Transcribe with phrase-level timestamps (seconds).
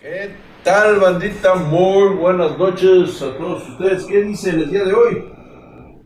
[0.00, 0.30] ¿Qué
[0.64, 1.56] tal, bandita?
[1.56, 4.06] Muy buenas noches a todos ustedes.
[4.06, 5.30] ¿Qué dicen el día de hoy?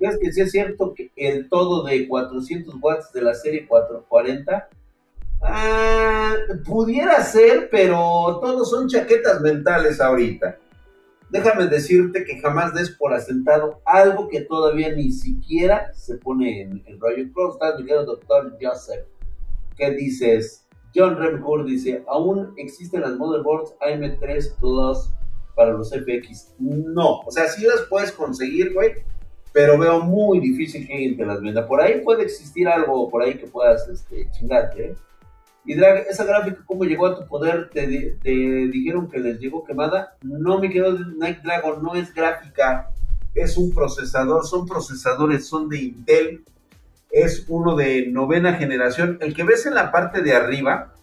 [0.01, 4.69] ¿Crees que sí es cierto que el todo de 400 watts de la serie 440?
[5.43, 6.35] Ah,
[6.65, 10.59] pudiera ser, pero todos son chaquetas mentales ahorita.
[11.31, 16.83] Déjame decirte que jamás des por asentado algo que todavía ni siquiera se pone en
[16.87, 17.29] el rollo.
[17.33, 19.07] ¿Cómo estás, mi doctor Joseph?
[19.77, 20.64] ¿Qué dices?
[20.95, 25.11] John Remcourt dice, ¿aún existen las motherboards AM3 Plus
[25.55, 26.55] para los FX?
[26.59, 28.93] No, o sea, sí las puedes conseguir, güey,
[29.53, 31.67] pero veo muy difícil que alguien te las venda.
[31.67, 34.95] Por ahí puede existir algo por ahí que puedas este, chingarte, ¿eh?
[35.67, 37.71] Y Drag, esa gráfica, ¿cómo llegó a tu poder?
[37.71, 40.15] ¿Te, dijeron que les llegó quemada?
[40.21, 42.91] No, me quedó Night Dragon, no es gráfica,
[43.35, 46.45] es un procesador, son procesadores, son de Intel
[47.15, 49.19] es uno de novena generación.
[49.21, 50.95] El que ves en la parte de arriba,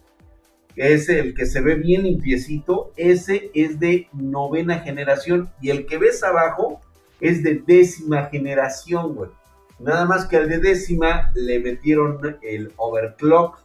[0.76, 5.50] es el que se ve bien limpiecito, ese es de novena generación.
[5.60, 6.80] Y el que ves abajo
[7.20, 9.30] es de décima generación, güey.
[9.78, 13.58] Nada más que al de décima le metieron el overclock.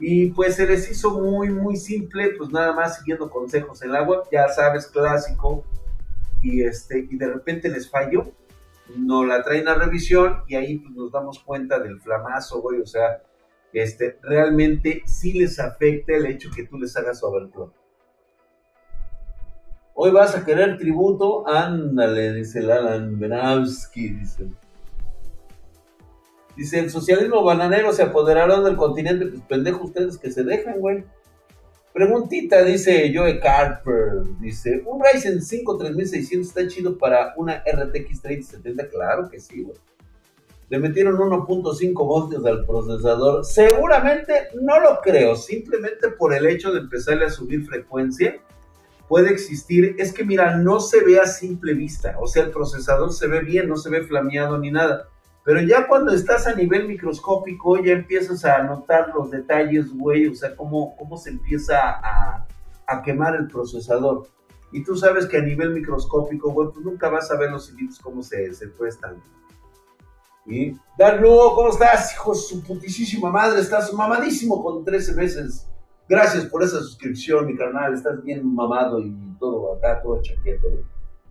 [0.00, 4.02] Y pues se les hizo muy, muy simple, pues nada más siguiendo consejos en la
[4.02, 5.64] web, ya sabes, clásico.
[6.42, 8.32] Y, este, y de repente les falló
[8.96, 12.86] no la traen a revisión y ahí pues, nos damos cuenta del flamazo, güey, o
[12.86, 13.22] sea,
[13.72, 17.72] este, realmente sí les afecta el hecho que tú les hagas overclock.
[19.94, 24.48] Hoy vas a querer tributo, ándale, dice el Alan Benavsky, dice.
[26.56, 31.04] Dice, el socialismo bananero se apoderaron del continente, pues pendejo ustedes que se dejan, güey.
[31.92, 38.88] Preguntita, dice Joe Carper, dice, un Ryzen 5 3600 está chido para una RTX 3070,
[38.88, 39.76] claro que sí, güey.
[40.70, 46.80] Le metieron 1.5 voltios al procesador, seguramente no lo creo, simplemente por el hecho de
[46.80, 48.40] empezarle a subir frecuencia,
[49.06, 53.12] puede existir, es que mira, no se ve a simple vista, o sea, el procesador
[53.12, 55.08] se ve bien, no se ve flameado ni nada
[55.44, 60.34] pero ya cuando estás a nivel microscópico, ya empiezas a notar los detalles, güey, o
[60.34, 62.46] sea, cómo, cómo se empieza a,
[63.04, 64.28] quemar el procesador.
[64.70, 67.98] Y tú sabes que a nivel microscópico, güey, pues nunca vas a ver los hilitos
[67.98, 69.16] cómo se, se cuestan.
[70.44, 70.76] Y,
[71.20, 72.12] Lugo, ¿cómo estás?
[72.12, 75.66] Hijo de su putísima madre, estás mamadísimo con 13 meses.
[76.08, 80.68] Gracias por esa suscripción, mi carnal, estás bien mamado y todo acá, todo chaqueto.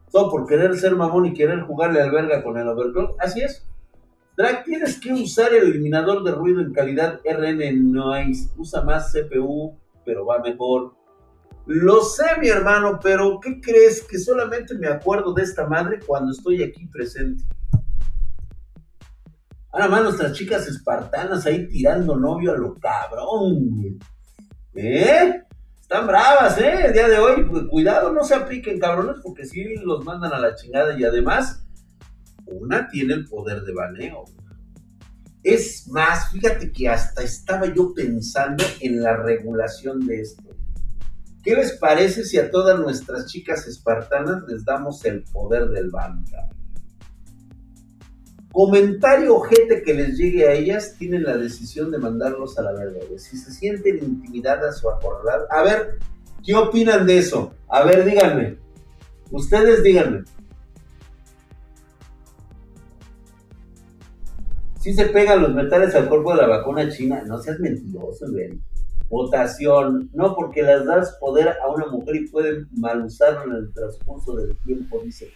[0.09, 3.16] Todo por querer ser mamón y querer jugarle al verga con el overclock.
[3.22, 3.70] Así es.
[4.37, 8.49] Drag, tienes que usar el eliminador de ruido en calidad RN Noise.
[8.57, 10.93] Usa más CPU, pero va mejor.
[11.65, 14.01] Lo sé, mi hermano, pero ¿qué crees?
[14.03, 17.43] Que solamente me acuerdo de esta madre cuando estoy aquí presente.
[19.71, 23.99] Ahora más nuestras chicas espartanas ahí tirando novio a lo cabrón,
[24.73, 25.43] ¿Eh?
[25.79, 26.85] Están bravas, ¿eh?
[26.85, 30.39] El día de hoy, pues, cuidado, no se apliquen, cabrones, porque si los mandan a
[30.39, 31.65] la chingada y además
[32.51, 34.25] una tiene el poder de baneo.
[35.44, 40.44] Es más, fíjate que hasta estaba yo pensando en la regulación de esto.
[41.44, 46.47] ¿Qué les parece si a todas nuestras chicas espartanas les damos el poder del banca?
[48.51, 53.00] Comentario ojete que les llegue a ellas, tienen la decisión de mandarlos a la verdad.
[53.17, 55.47] Si se sienten intimidadas o acorraladas.
[55.50, 56.00] A ver,
[56.45, 57.56] ¿qué opinan de eso?
[57.67, 58.57] A ver, díganme.
[59.31, 60.25] Ustedes díganme.
[64.81, 67.23] Si se pegan los metales al cuerpo de la vacuna china.
[67.27, 68.59] No seas mentiroso, güey.
[69.09, 70.09] Votación.
[70.11, 74.35] No, porque las das poder a una mujer y pueden mal usarlo en el transcurso
[74.35, 75.31] del tiempo, dice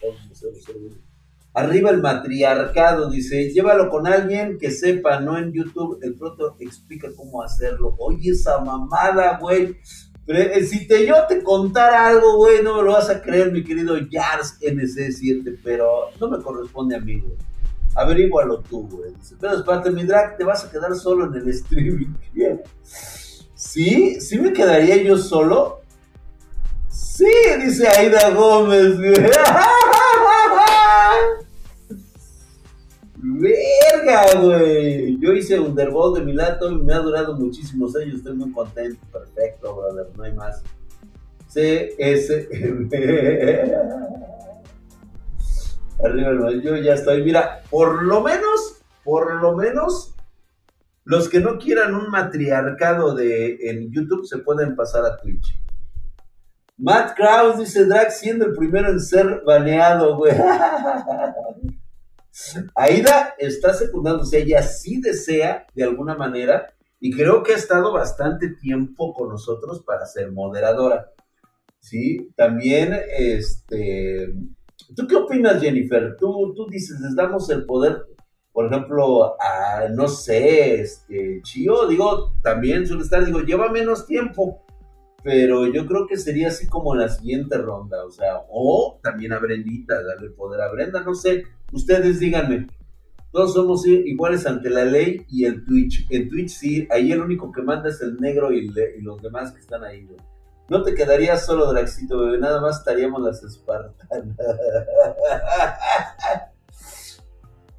[1.53, 7.07] Arriba el matriarcado, dice, llévalo con alguien que sepa, no en YouTube, el proto explica
[7.15, 7.95] cómo hacerlo.
[7.99, 9.77] Oye, esa mamada, güey.
[10.27, 13.63] Eh, si te, yo te contara algo, güey, no me lo vas a creer, mi
[13.63, 17.37] querido Jars NC7, pero no me corresponde a mí, güey
[17.95, 19.13] averígualo tú, güey.
[19.39, 22.13] pero es parte de mi drag, te vas a quedar solo en el streaming.
[23.55, 24.19] ¿Sí?
[24.19, 25.81] ¿Sí me quedaría yo solo?
[26.89, 27.31] Sí,
[27.63, 28.97] dice Aida Gómez.
[33.17, 35.17] Verga, güey.
[35.19, 38.17] Yo hice Underworld de mi lato y me ha durado muchísimos años.
[38.17, 38.99] Estoy muy contento.
[39.11, 40.07] Perfecto, brother.
[40.15, 40.61] No hay más.
[41.47, 42.49] C-S.
[46.03, 47.23] Arriba yo ya estoy.
[47.23, 50.15] Mira, por lo menos, por lo menos,
[51.03, 55.57] los que no quieran un matriarcado de, en YouTube se pueden pasar a Twitch.
[56.77, 60.33] Matt Krause dice Drag siendo el primero en ser baneado, güey.
[62.75, 68.49] Aida está secundándose, ella sí desea de alguna manera y creo que ha estado bastante
[68.49, 71.11] tiempo con nosotros para ser moderadora.
[71.79, 74.33] Sí, también, este,
[74.95, 76.15] ¿tú qué opinas, Jennifer?
[76.19, 78.05] Tú, tú dices, les damos el poder,
[78.51, 84.63] por ejemplo, a, no sé, este, Chio, digo, también suele estar, digo, lleva menos tiempo,
[85.23, 89.33] pero yo creo que sería así como en la siguiente ronda, o sea, o también
[89.33, 92.67] a Brendita, darle poder a Brenda, no sé, ustedes díganme.
[93.31, 96.07] Todos somos iguales ante la ley y el Twitch.
[96.09, 98.71] En Twitch sí, ahí el único que manda es el negro y,
[99.01, 100.03] los demás que están ahí.
[100.03, 100.15] No
[100.67, 104.37] te quedarías solo, Draxito, bebé, nada más estaríamos las espartanas.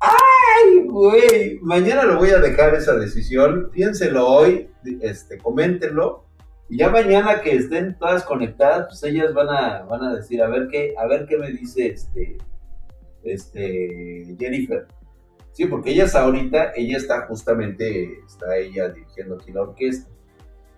[0.00, 1.58] ¡Ay, güey!
[1.62, 3.70] Mañana lo voy a dejar esa decisión.
[3.72, 6.26] Piénselo hoy, este, coméntenlo
[6.68, 10.48] y ya mañana que estén todas conectadas, pues ellas van a, van a decir, a
[10.48, 12.38] ver qué, a ver qué me dice este,
[13.22, 14.86] este Jennifer.
[15.52, 20.10] Sí, porque ellas ahorita, ella está justamente, está ella dirigiendo aquí la orquesta.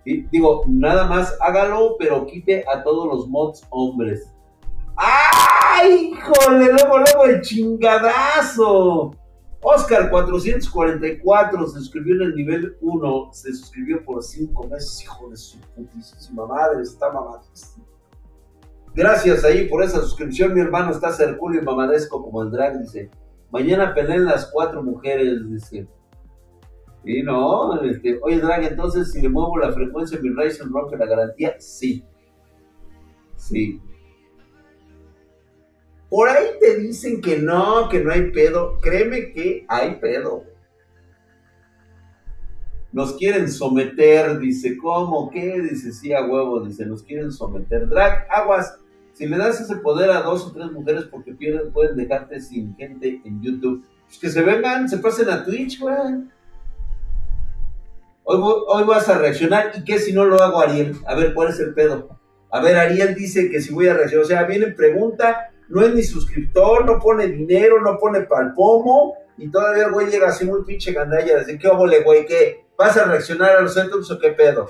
[0.05, 4.31] Digo, nada más hágalo, pero quite a todos los mods hombres.
[4.95, 6.73] ¡Ay, híjole!
[6.73, 9.11] Luego, luego el chingadazo.
[9.61, 15.35] Oscar 444 se suscribió en el nivel 1, se suscribió por 5 meses, hijo de
[15.35, 17.85] su putísima madre, está mamadísimo.
[18.95, 23.11] Gracias ahí por esa suscripción, mi hermano está Herculio y mamadesco como el drag, dice.
[23.51, 25.87] Mañana peleen las cuatro mujeres, dice.
[27.03, 31.05] Y no, este, oye drag, entonces si le muevo la frecuencia, mi Ryzen rompe la
[31.05, 32.03] garantía, sí.
[33.35, 33.81] Sí.
[36.09, 38.79] Por ahí te dicen que no, que no hay pedo.
[38.81, 40.43] Créeme que hay pedo.
[42.91, 45.29] Nos quieren someter, dice, ¿cómo?
[45.29, 45.61] ¿Qué?
[45.61, 47.87] Dice, sí, a huevo, dice, nos quieren someter.
[47.87, 48.79] Drag, aguas,
[49.13, 52.75] si le das ese poder a dos o tres mujeres porque pierden, pueden dejarte sin
[52.75, 55.95] gente en YouTube, pues que se vengan, se pasen a Twitch, güey.
[58.31, 60.95] Hoy, vas a reaccionar, ¿y qué si no lo hago Ariel?
[61.07, 62.09] A ver, ¿cuál es el pedo?
[62.51, 65.95] A ver, Ariel dice que si voy a reaccionar, o sea, viene pregunta no es
[65.95, 70.63] ni suscriptor, no pone dinero, no pone palpomo, y todavía el güey llega así muy
[70.63, 72.27] pinche gandalla, decir, ¿qué óvole, güey?
[72.27, 72.67] ¿Qué?
[72.77, 74.69] ¿Vas a reaccionar a los centros o qué pedo?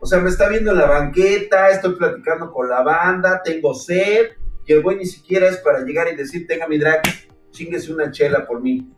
[0.00, 4.28] O sea, me está viendo en la banqueta, estoy platicando con la banda, tengo sed,
[4.64, 7.02] y el güey ni siquiera es para llegar y decir, tenga mi drag,
[7.50, 8.90] chinguese una chela por mí.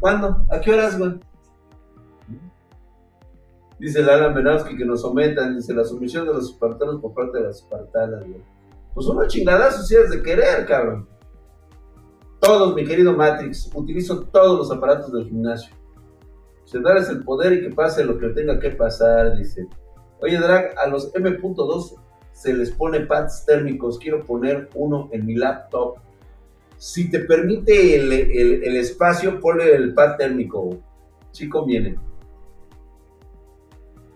[0.00, 0.44] ¿Cuándo?
[0.50, 1.20] ¿A qué horas, güey?
[3.78, 7.44] Dice Lala Menowski que nos sometan, dice la sumisión de los espartanos por parte de
[7.44, 8.24] las espartanas.
[8.94, 11.08] Pues una chingada si es de querer, cabrón.
[12.40, 15.74] Todos, mi querido Matrix, utilizo todos los aparatos del gimnasio.
[16.64, 19.66] Se darles el poder y que pase lo que tenga que pasar, dice.
[20.20, 21.94] Oye, Drag, a los M.2
[22.32, 23.98] se les pone pads térmicos.
[23.98, 25.96] Quiero poner uno en mi laptop.
[26.76, 30.78] Si te permite el, espacio, ponle el pad térmico.
[31.32, 31.98] Sí conviene.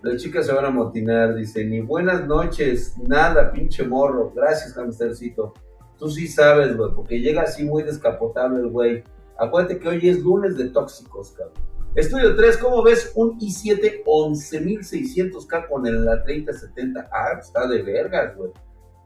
[0.03, 4.33] Las chicas se van a motinar, dice, ni buenas noches, nada, pinche morro.
[4.35, 5.55] Gracias, hamstercito.
[5.97, 9.05] Tú sí sabes, güey, porque llega así muy descapotable el güey.
[9.39, 11.55] Acuérdate que hoy es lunes de tóxicos, cabrón.
[11.95, 17.09] Estudio 3, ¿cómo ves un i7 11600K con el, la 3070?
[17.13, 18.51] Ah, está de vergas, güey.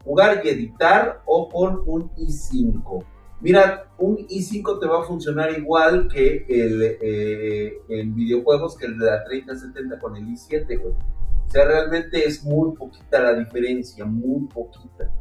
[0.03, 3.05] Jugar y editar o con un i5.
[3.39, 8.97] Mira, un i5 te va a funcionar igual que el eh, en videojuegos que el
[8.97, 10.93] de la 3070 con el i7, güey.
[10.93, 15.11] O sea, realmente es muy poquita la diferencia, muy poquita.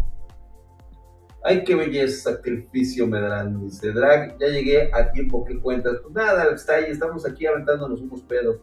[1.45, 4.37] Ay, qué belleza, sacrificio me darán, dice Drag.
[4.39, 5.99] Ya llegué a tiempo que cuentas.
[6.03, 8.57] Pues nada, está ahí, estamos aquí aventándonos unos pedos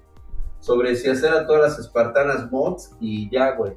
[0.60, 3.74] sobre si hacer a todas las espartanas mods y ya, güey.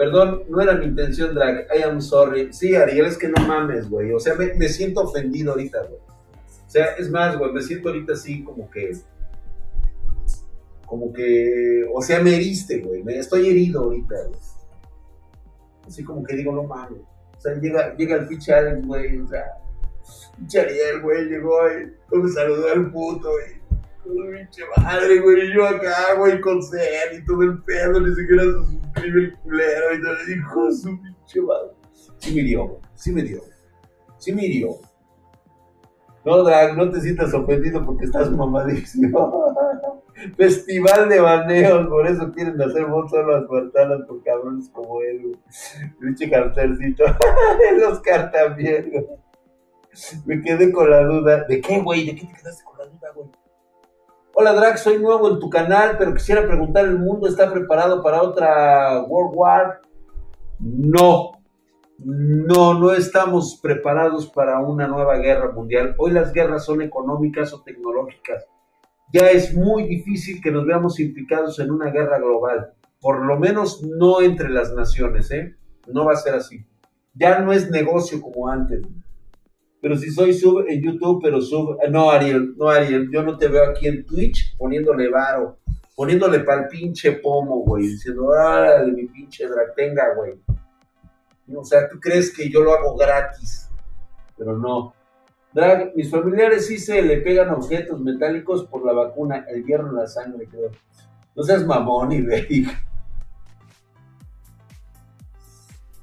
[0.00, 1.66] Perdón, no era mi intención, Drag.
[1.78, 2.54] I am sorry.
[2.54, 4.10] Sí, Ariel, es que no mames, güey.
[4.12, 6.00] O sea, me, siento ofendido ahorita, güey.
[6.00, 8.96] O sea, es más, güey, me siento ahorita así como que.
[10.86, 11.84] Como que.
[11.92, 13.02] O sea, me heriste, güey.
[13.02, 14.40] Me, estoy herido ahorita, güey.
[15.86, 17.02] Así como que digo, no mames.
[17.36, 19.18] O sea, llega, llega el ficha güey.
[19.18, 19.44] O sea,
[20.38, 21.58] ficha Ariel, güey, llegó
[22.10, 23.60] y me saludó al puto, güey
[24.02, 25.52] pinche madre, güey.
[25.54, 29.94] Yo acá, güey, con sed y todo el pedo, ni siquiera se suscribe el culero
[29.94, 30.14] y todo.
[30.34, 31.70] Hijo su pinche madre.
[32.18, 32.80] Sí me dio.
[32.94, 33.40] Sí me dio.
[34.18, 34.78] Sí me dio.
[36.24, 39.54] No, Drag, no te sientas ofendido porque estás mamadísimo.
[40.36, 45.38] Festival de baneos, por eso quieren hacer solo a espartanas por cabrones como él.
[45.98, 47.04] Pinche cartercito.
[47.70, 49.06] El Oscar también.
[50.26, 51.44] Me quedé con la duda.
[51.44, 52.04] ¿De qué, güey?
[52.06, 53.28] ¿De qué te quedaste con la duda, güey?
[54.42, 58.22] Hola Drag, soy nuevo en tu canal, pero quisiera preguntar, ¿el mundo está preparado para
[58.22, 59.82] otra World War?
[60.58, 61.32] No,
[61.98, 65.94] no, no estamos preparados para una nueva guerra mundial.
[65.98, 68.46] Hoy las guerras son económicas o tecnológicas.
[69.12, 73.82] Ya es muy difícil que nos veamos implicados en una guerra global, por lo menos
[73.82, 75.54] no entre las naciones, ¿eh?
[75.86, 76.64] No va a ser así.
[77.12, 78.80] Ya no es negocio como antes.
[79.80, 81.78] Pero si soy sub en YouTube, pero sub.
[81.90, 85.58] No, Ariel, no, Ariel, yo no te veo aquí en Twitch poniéndole varo,
[85.96, 90.34] poniéndole pa'l pinche pomo, güey, diciendo, órale, mi pinche tenga, güey.
[91.56, 93.68] O sea, tú crees que yo lo hago gratis,
[94.36, 94.94] pero no.
[95.52, 99.96] Drag, mis familiares sí se le pegan objetos metálicos por la vacuna, el hierro en
[99.96, 100.70] la sangre, creo.
[101.34, 102.20] No seas mamón y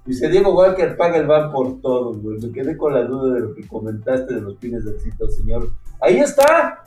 [0.07, 2.39] Dice Diego Walker, paga el van por todo, güey.
[2.39, 5.69] Me quedé con la duda de lo que comentaste de los pines del sitio, señor.
[5.99, 6.85] Ahí está.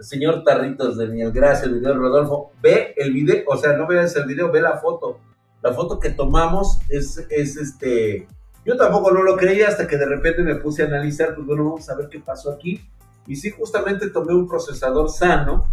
[0.00, 1.30] Señor Tarritos de Miel.
[1.30, 2.50] Gracias, señor Rodolfo.
[2.60, 5.20] Ve el video, o sea, no veas el video, ve la foto.
[5.62, 8.26] La foto que tomamos es, es este.
[8.64, 11.64] Yo tampoco no lo creía hasta que de repente me puse a analizar, pues bueno,
[11.66, 12.80] vamos a ver qué pasó aquí.
[13.28, 15.68] Y sí, justamente tomé un procesador sano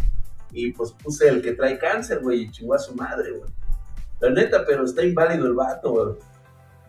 [0.51, 3.50] y pues puse el que trae cáncer, güey, y chingó a su madre, güey.
[4.20, 6.30] La neta, pero está inválido el vato, güey.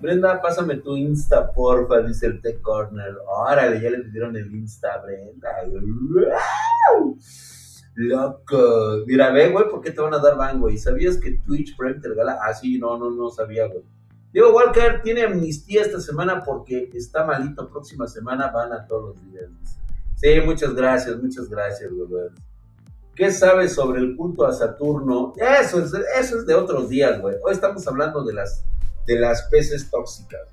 [0.03, 3.15] Brenda, pásame tu Insta, porfa, dice el Tech Corner.
[3.25, 5.49] Órale, ya le pidieron el Insta, Brenda.
[7.95, 9.05] Loco.
[9.07, 10.77] Mira, ve, güey, ¿por qué te van a dar ban, güey?
[10.77, 12.37] ¿Sabías que Twitch Prime te regala?
[12.43, 13.85] Ah, sí, no, no, no sabía, güey.
[14.33, 17.71] Diego Walker tiene amnistía esta semana porque está malito.
[17.71, 19.51] Próxima semana van a todos los días.
[20.17, 22.29] Sí, muchas gracias, muchas gracias, güey.
[23.15, 25.33] ¿Qué sabes sobre el culto a Saturno?
[25.37, 27.37] Eso es, eso es de otros días, güey.
[27.45, 28.65] Hoy estamos hablando de las
[29.07, 30.49] de las peces tóxicas.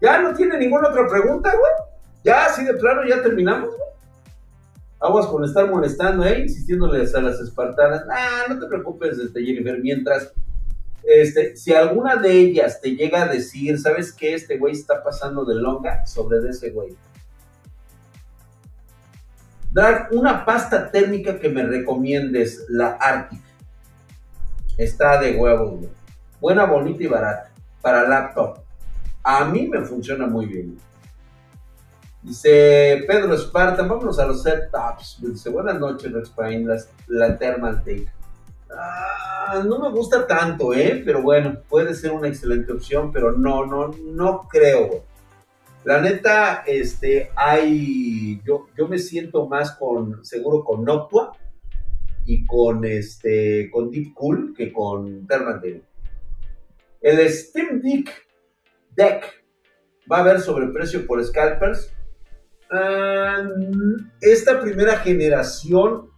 [0.00, 1.72] ¿Ya no tiene ninguna otra pregunta, güey?
[2.24, 3.90] ¿Ya así de plano ya terminamos, güey?
[5.00, 6.40] Aguas con estar molestando, ¿eh?
[6.40, 8.04] Insistiéndoles a las espartanas.
[8.10, 10.32] Ah, no te preocupes, este, Jennifer, mientras...
[11.04, 14.34] Este, si alguna de ellas te llega a decir, ¿sabes qué?
[14.34, 16.96] Este güey está pasando de longa sobre de ese güey.
[19.72, 23.40] Dar una pasta térmica que me recomiendes, la Arctic.
[24.78, 26.01] Está de huevos, güey
[26.42, 28.58] buena, bonita y barata para laptop.
[29.22, 30.76] A mí me funciona muy bien.
[32.20, 35.20] Dice Pedro Esparta, vámonos a los setups.
[35.22, 36.34] Dice, buenas noches, Rex
[37.06, 38.08] la Thermal Take.
[38.76, 41.00] Ah, no me gusta tanto, ¿eh?
[41.04, 45.04] Pero bueno, puede ser una excelente opción, pero no, no, no creo.
[45.84, 51.36] La neta, este, hay, yo, yo me siento más con, seguro con Noctua
[52.24, 55.91] y con, este, con Deep Cool que con Thermal Take.
[57.02, 58.10] El Steam Deck,
[58.94, 59.24] Deck
[60.10, 61.92] va a haber sobreprecio por scalpers.
[62.70, 63.48] Ah,
[64.20, 66.10] esta primera generación,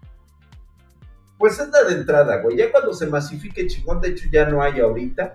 [1.38, 2.58] pues es la de entrada, güey.
[2.58, 5.34] Ya cuando se masifique chingón, de hecho ya no hay ahorita.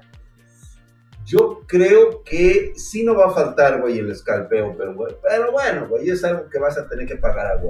[1.26, 5.88] Yo creo que sí no va a faltar, güey, el escalpeo, pero, güey, pero bueno,
[5.88, 7.62] güey, es algo que vas a tener que pagar a.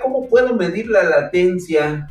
[0.00, 2.08] ¿Cómo puedo medir la latencia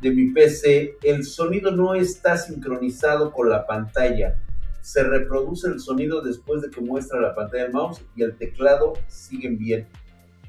[0.00, 4.36] de mi PC, el sonido no está sincronizado con la pantalla.
[4.80, 8.94] Se reproduce el sonido después de que muestra la pantalla del mouse y el teclado
[9.08, 9.86] siguen bien.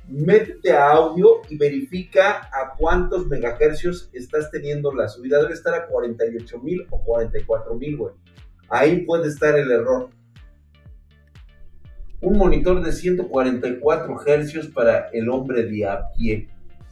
[0.08, 5.41] Métete a audio y verifica a cuántos megahercios estás teniendo la subida.
[5.41, 8.13] Debe estar a 48 mil o 44 mil, güey.
[8.70, 10.10] Ahí puede estar el error.
[12.22, 16.50] Un monitor de 144 hercios para el hombre de a pie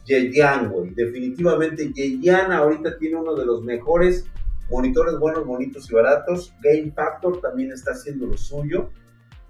[0.08, 0.90] Yeyan, güey.
[0.94, 4.24] Definitivamente Yeyan ahorita tiene uno de los mejores
[4.70, 6.54] monitores buenos, bonitos y baratos.
[6.62, 8.90] Game Factor también está haciendo lo suyo.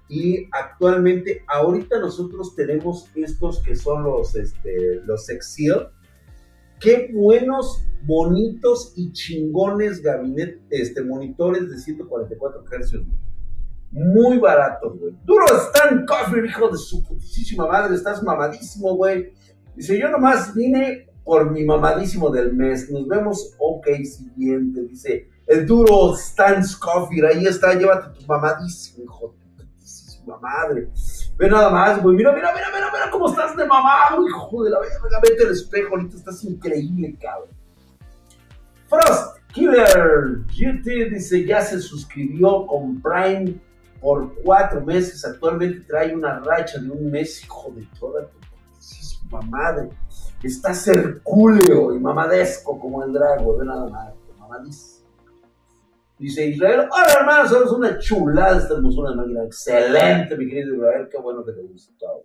[0.09, 5.87] Y actualmente, ahorita nosotros tenemos estos que son los, este, los Excel.
[6.79, 13.01] Qué buenos, bonitos y chingones gabinetes, este, monitores de 144 Hz.
[13.91, 15.15] Muy baratos, güey.
[15.25, 17.95] Duro Stan Coffee, hijo de su putísima madre.
[17.95, 19.33] Estás mamadísimo, güey.
[19.75, 22.89] Dice, yo nomás vine por mi mamadísimo del mes.
[22.89, 24.81] Nos vemos, ok, siguiente.
[24.81, 29.35] Dice, el duro Stan Scofield, ahí está, llévate tu mamadísimo, hijo
[30.37, 30.89] madre.
[31.37, 34.69] Ve nada más, güey, mira, mira, mira, mira, mira cómo estás de mamado, hijo de
[34.69, 37.49] la verga, vete al espejo, ahorita estás increíble, cabrón.
[38.87, 43.55] Frost Killer GT dice, ya se suscribió con Prime
[44.01, 48.37] por cuatro meses, actualmente trae una racha de un mes, hijo de toda tu
[49.45, 49.89] madre.
[50.43, 54.13] Está cercúleo y mamadesco como el drago, de nada más.
[56.17, 59.43] Dice Israel, hola hermano, somos una chulada esta hermosura de máquina.
[59.43, 62.23] Excelente, mi querido Israel, qué bueno que te gustó.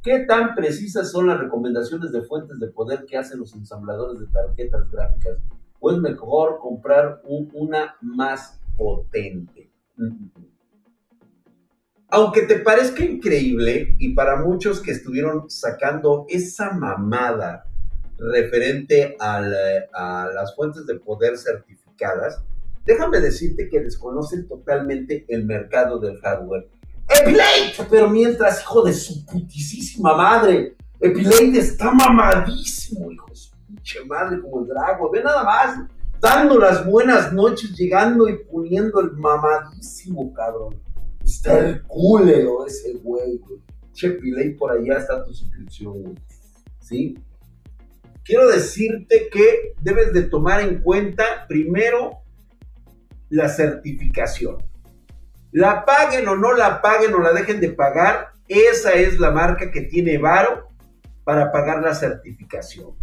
[0.00, 4.26] ¿Qué tan precisas son las recomendaciones de fuentes de poder que hacen los ensambladores de
[4.26, 5.38] tarjetas gráficas?
[5.80, 9.72] ¿O es mejor comprar una más potente?
[12.08, 17.66] Aunque te parezca increíble, y para muchos que estuvieron sacando esa mamada
[18.18, 22.42] referente a, las fuentes de poder certificadas,
[22.84, 26.68] déjame decirte que desconocen totalmente el mercado del hardware.
[27.08, 34.04] Epilate, pero mientras, hijo de su putisísima madre, Epilate está mamadísimo, hijo de su pinche
[34.04, 35.10] madre, como el drago.
[35.10, 35.78] Ve nada más,
[36.20, 40.85] dando las buenas noches, llegando y poniendo el mamadísimo, cabrón.
[41.26, 43.60] Está el culero ese güey, güey.
[43.92, 46.14] Che, Epilate, por allá está tu suscripción, güey.
[46.80, 47.18] ¿Sí?
[48.24, 52.18] Quiero decirte que debes de tomar en cuenta primero
[53.28, 54.58] la certificación.
[55.50, 59.72] La paguen o no la paguen o la dejen de pagar, esa es la marca
[59.72, 60.68] que tiene Varo
[61.24, 62.94] para pagar la certificación.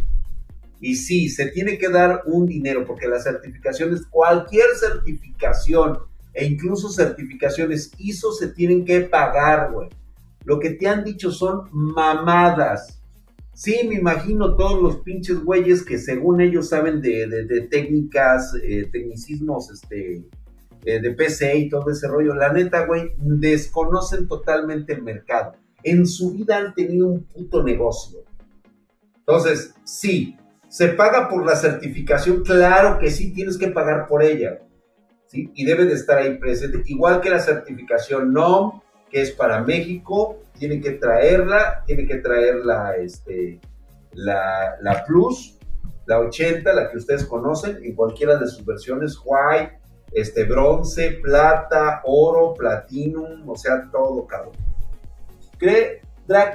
[0.79, 5.99] Y sí, se tiene que dar un dinero porque la certificación es cualquier certificación
[6.33, 9.89] e incluso certificaciones ISO se tienen que pagar, güey.
[10.45, 13.01] Lo que te han dicho son mamadas.
[13.53, 19.69] Sí, me imagino todos los pinches güeyes que según ellos saben de, técnicas, eh, tecnicismos,
[19.71, 20.23] este,
[20.85, 22.33] eh, de PC y todo ese rollo.
[22.33, 25.53] La neta, güey, desconocen totalmente el mercado.
[25.83, 28.23] En su vida han tenido un puto negocio.
[29.19, 30.35] Entonces, sí,
[30.67, 34.62] se paga por la certificación, claro que sí, tienes que pagar por ella.
[35.33, 35.51] ¿Sí?
[35.55, 36.83] Y debe de estar ahí presente.
[36.85, 42.57] Igual que la certificación NOM, que es para México, tiene que traerla, tiene que traer
[42.63, 43.59] la, este,
[44.13, 45.57] la, la Plus,
[46.05, 49.79] la 80, la que ustedes conocen, en cualquiera de sus versiones, white,
[50.11, 54.53] este, bronce, plata, oro, platinum, o sea, todo, cabrón.
[55.57, 56.01] ¿Cree,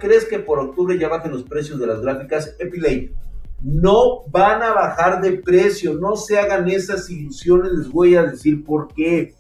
[0.01, 2.55] ¿Crees que por octubre ya bajen los precios de las gráficas?
[2.59, 3.13] Epilate,
[3.63, 8.65] no van a bajar de precio, no se hagan esas ilusiones, les voy a decir
[8.65, 9.35] por qué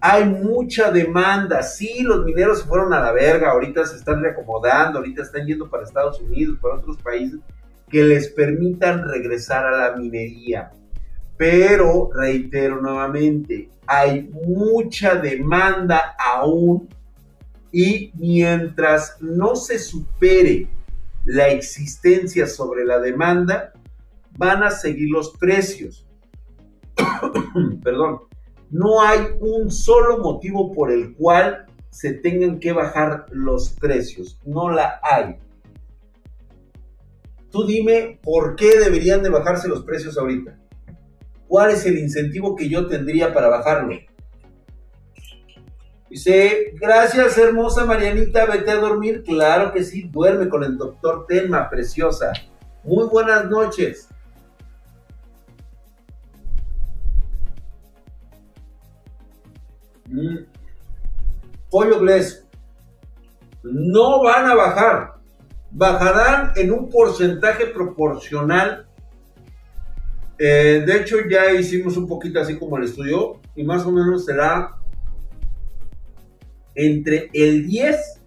[0.00, 1.62] hay mucha demanda.
[1.62, 5.68] Sí, los mineros se fueron a la verga, ahorita se están reacomodando, ahorita están yendo
[5.68, 7.40] para Estados Unidos, para otros países
[7.88, 10.70] que les permitan regresar a la minería.
[11.36, 16.88] Pero, reitero nuevamente, hay mucha demanda aún
[17.72, 20.68] y mientras no se supere
[21.24, 23.72] la existencia sobre la demanda,
[24.36, 26.06] van a seguir los precios.
[27.82, 28.20] Perdón
[28.74, 34.40] no hay un solo motivo por el cual se tengan que bajar los precios.
[34.44, 35.36] No la hay.
[37.52, 40.58] Tú dime por qué deberían de bajarse los precios ahorita.
[41.46, 43.94] ¿Cuál es el incentivo que yo tendría para bajarlo?
[46.14, 49.24] Dice, gracias hermosa Marianita, vete a dormir.
[49.24, 52.32] Claro que sí, duerme con el doctor Telma, preciosa.
[52.84, 54.08] Muy buenas noches.
[60.08, 60.44] Mm.
[61.68, 62.46] Pollo Bless.
[63.64, 65.14] No van a bajar.
[65.72, 68.86] Bajarán en un porcentaje proporcional.
[70.38, 73.40] Eh, de hecho, ya hicimos un poquito así como el estudio.
[73.56, 74.76] Y más o menos será
[76.74, 78.20] entre el 10,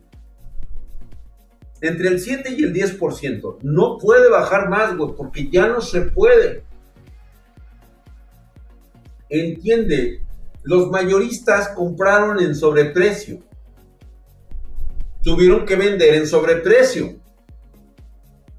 [1.82, 3.58] entre el 7 y el 10%.
[3.62, 6.64] No puede bajar más, porque ya no se puede.
[9.30, 10.22] Entiende,
[10.64, 13.40] los mayoristas compraron en sobreprecio.
[15.24, 17.18] Tuvieron que vender en sobreprecio.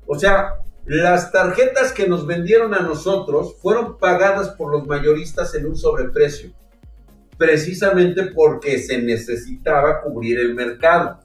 [0.06, 0.54] O sea,
[0.88, 6.50] las tarjetas que nos vendieron a nosotros fueron pagadas por los mayoristas en un sobreprecio,
[7.38, 11.20] precisamente porque se necesitaba cubrir el mercado.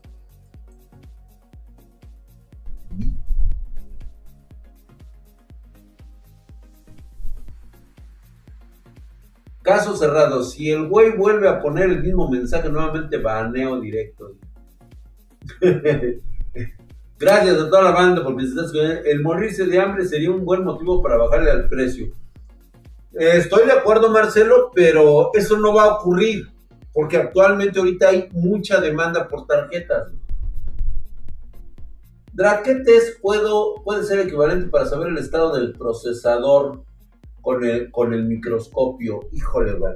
[9.63, 10.43] Caso cerrado.
[10.43, 14.35] Si el güey vuelve a poner el mismo mensaje, nuevamente baneo directo.
[17.17, 18.65] Gracias a toda la banda por visitar.
[19.05, 22.13] El morirse de hambre sería un buen motivo para bajarle al precio.
[23.13, 26.47] Estoy de acuerdo, Marcelo, pero eso no va a ocurrir.
[26.93, 30.11] Porque actualmente ahorita hay mucha demanda por tarjetas.
[32.33, 36.83] Draquetes puedo, puede ser equivalente para saber el estado del procesador
[37.41, 39.93] con el, con el microscopio, híjole, güey.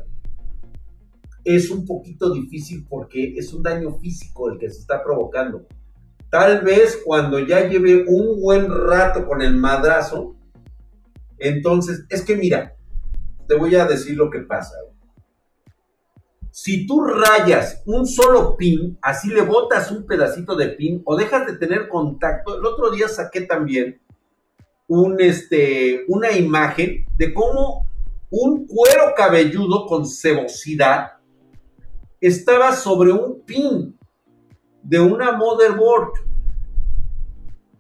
[1.44, 5.66] Es un poquito difícil porque es un daño físico el que se está provocando.
[6.30, 10.36] Tal vez cuando ya lleve un buen rato con el madrazo,
[11.40, 12.77] entonces, es que mira,
[13.48, 14.76] te voy a decir lo que pasa.
[16.52, 21.46] Si tú rayas un solo pin, así le botas un pedacito de pin o dejas
[21.46, 24.02] de tener contacto, el otro día saqué también
[24.88, 27.88] un, este, una imagen de cómo
[28.30, 31.14] un cuero cabelludo con cebosidad
[32.20, 33.98] estaba sobre un pin
[34.82, 36.12] de una motherboard.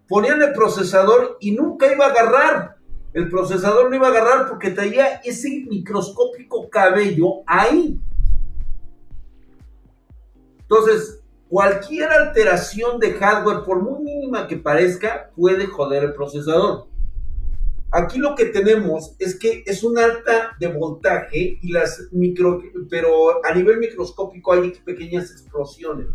[0.08, 2.77] Ponían el procesador y nunca iba a agarrar.
[3.14, 8.00] El procesador no iba a agarrar porque traía ese microscópico cabello ahí.
[10.62, 16.88] Entonces, cualquier alteración de hardware, por muy mínima que parezca, puede joder el procesador.
[17.92, 23.46] Aquí lo que tenemos es que es un alta de voltaje y las micro, pero
[23.46, 26.08] a nivel microscópico hay pequeñas explosiones.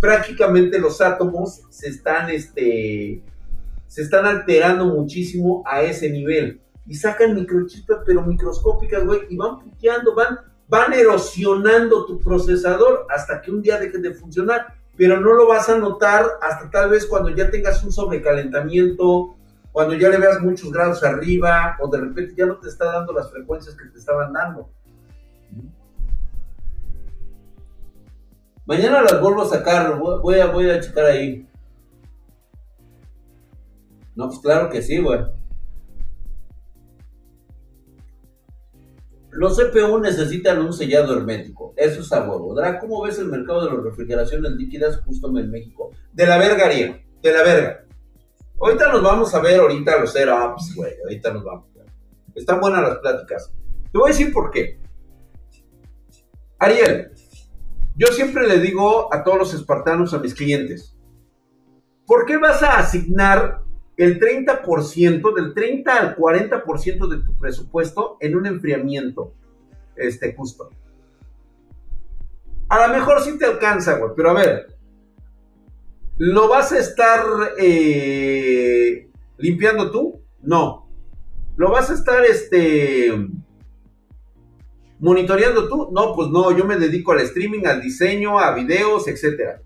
[0.00, 3.22] Prácticamente los átomos se están, este,
[3.92, 9.58] se están alterando muchísimo a ese nivel y sacan microchispas, pero microscópicas, güey, y van
[9.58, 15.34] puteando, van, van erosionando tu procesador hasta que un día deje de funcionar, pero no
[15.34, 19.36] lo vas a notar hasta tal vez cuando ya tengas un sobrecalentamiento
[19.72, 23.12] cuando ya le veas muchos grados arriba o de repente ya no te está dando
[23.12, 24.70] las frecuencias que te estaban dando.
[28.64, 31.46] Mañana las vuelvo a sacar, voy a, voy a checar ahí.
[34.14, 35.20] No, pues claro que sí, güey.
[39.30, 41.72] Los CPU necesitan un sellado hermético.
[41.76, 42.26] Eso es a.
[42.78, 45.90] ¿cómo ves el mercado de las refrigeraciones líquidas justo en México?
[46.12, 47.02] De la verga, haría.
[47.22, 47.84] De la verga.
[48.60, 50.92] Ahorita nos vamos a ver ahorita los setups, güey.
[51.02, 51.72] Ahorita nos vamos.
[52.34, 53.52] Están buenas las pláticas.
[53.90, 54.78] Te voy a decir por qué.
[56.58, 57.10] Ariel,
[57.96, 60.96] yo siempre le digo a todos los espartanos, a mis clientes,
[62.06, 63.62] ¿por qué vas a asignar
[63.96, 69.34] el 30%, del 30 al 40% de tu presupuesto en un enfriamiento
[69.96, 70.70] este, justo?
[72.68, 74.72] A lo mejor sí te alcanza, güey, pero a ver,
[76.18, 77.20] ¿Lo vas a estar
[77.58, 80.20] eh, limpiando tú?
[80.42, 80.88] No.
[81.56, 83.12] ¿Lo vas a estar este,
[85.00, 85.90] monitoreando tú?
[85.90, 89.60] No, pues no, yo me dedico al streaming, al diseño, a videos, etc.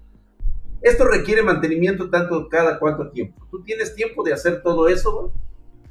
[0.80, 3.46] Esto requiere mantenimiento tanto cada cuánto tiempo.
[3.50, 5.32] ¿Tú tienes tiempo de hacer todo eso?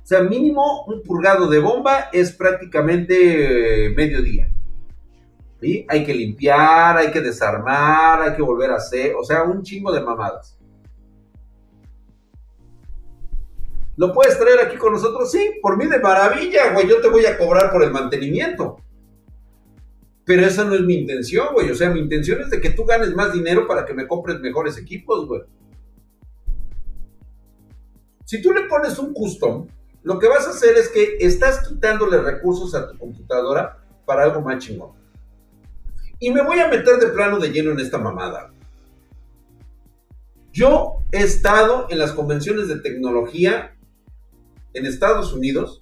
[0.06, 4.50] O sea, mínimo un purgado de bomba es prácticamente medio mediodía.
[5.88, 9.92] Hay que limpiar, hay que desarmar, hay que volver a hacer, o sea, un chingo
[9.92, 10.60] de mamadas.
[13.98, 15.32] ¿Lo puedes traer aquí con nosotros?
[15.32, 16.88] Sí, por mí de maravilla, güey.
[16.88, 18.78] Yo te voy a cobrar por el mantenimiento.
[20.26, 21.70] Pero esa no es mi intención, güey.
[21.70, 24.40] O sea, mi intención es de que tú ganes más dinero para que me compres
[24.40, 25.42] mejores equipos, güey.
[28.26, 29.68] Si tú le pones un custom,
[30.02, 34.42] lo que vas a hacer es que estás quitándole recursos a tu computadora para algo
[34.42, 34.92] más chingón.
[36.20, 38.52] Y me voy a meter de plano de lleno en esta mamada.
[40.52, 43.76] Yo he estado en las convenciones de tecnología
[44.74, 45.82] en Estados Unidos.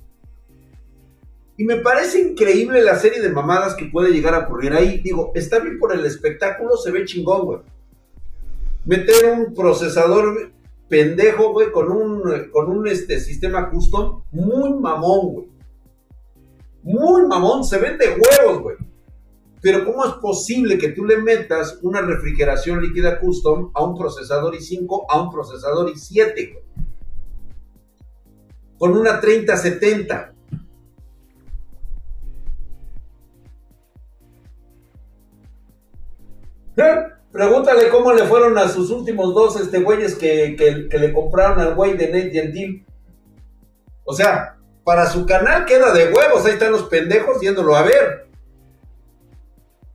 [1.57, 5.01] Y me parece increíble la serie de mamadas que puede llegar a ocurrir ahí.
[5.01, 7.59] Digo, está bien por el espectáculo, se ve chingón, güey.
[8.85, 10.51] Meter un procesador
[10.89, 15.47] pendejo, güey, con un, con un este, sistema custom, muy mamón, güey.
[16.83, 18.77] Muy mamón, se vende huevos, güey.
[19.61, 24.53] Pero ¿cómo es posible que tú le metas una refrigeración líquida custom a un procesador
[24.55, 26.63] i5, a un procesador i7, güey?
[28.83, 30.32] con una 3070.
[36.77, 37.13] ¿Eh?
[37.31, 40.55] Pregúntale cómo le fueron a sus últimos dos este, güeyes que,
[40.89, 42.85] le compraron al güey de Nate Gentil.
[44.03, 48.27] O sea, para su canal queda de huevos, ahí están los pendejos yéndolo a ver.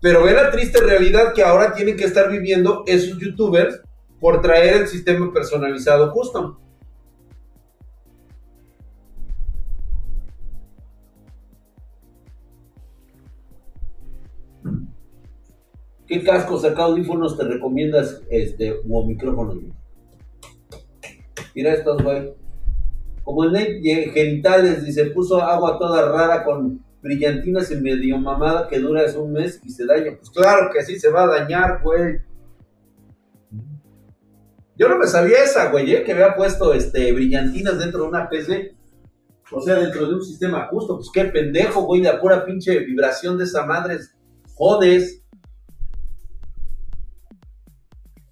[0.01, 3.81] Pero ve la triste realidad que ahora tienen que estar viviendo esos youtubers
[4.21, 6.57] por traer el sistema personalizado custom.
[16.09, 19.59] ¿Qué cascos acá audífonos te recomiendas este, o micrófonos?
[21.55, 22.33] Mira estos, güey.
[23.23, 28.79] Como el Nate genitales, dice, puso agua toda rara con brillantinas y medio mamada que
[28.79, 30.17] dura es un mes y se daña.
[30.17, 32.21] Pues claro que sí, se va a dañar, güey.
[34.77, 36.05] Yo no me sabía esa, güey, ¿eh?
[36.05, 38.75] que había puesto este, brillantinas dentro de una PC.
[39.51, 40.97] O sea, dentro de un sistema justo.
[40.97, 43.99] Pues qué pendejo, güey, la pura pinche vibración de esa madre.
[44.55, 45.23] Jodes.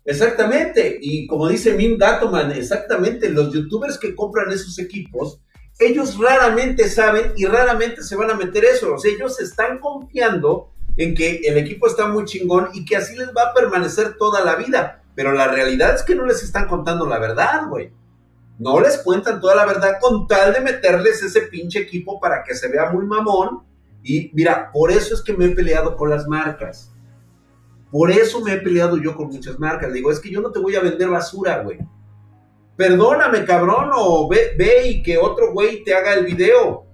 [0.07, 5.41] Exactamente, y como dice Min Gatoman, exactamente, los youtubers que compran esos equipos,
[5.81, 10.71] ellos raramente saben y raramente se van a meter eso, o sea, ellos están confiando
[10.97, 14.45] en que el equipo está muy chingón y que así les va a permanecer toda
[14.45, 17.91] la vida, pero la realidad es que no les están contando la verdad, güey.
[18.61, 22.55] No les cuentan toda la verdad con tal de meterles ese pinche equipo para que
[22.55, 23.65] se vea muy mamón.
[24.03, 26.96] Y mira, por eso es que me he peleado con las marcas
[27.91, 29.93] por eso me he peleado yo con muchas marcas.
[29.93, 31.79] digo, es que yo no te voy a vender basura, güey.
[32.77, 36.85] Perdóname, cabrón, o ve, ve y que otro güey te haga el video.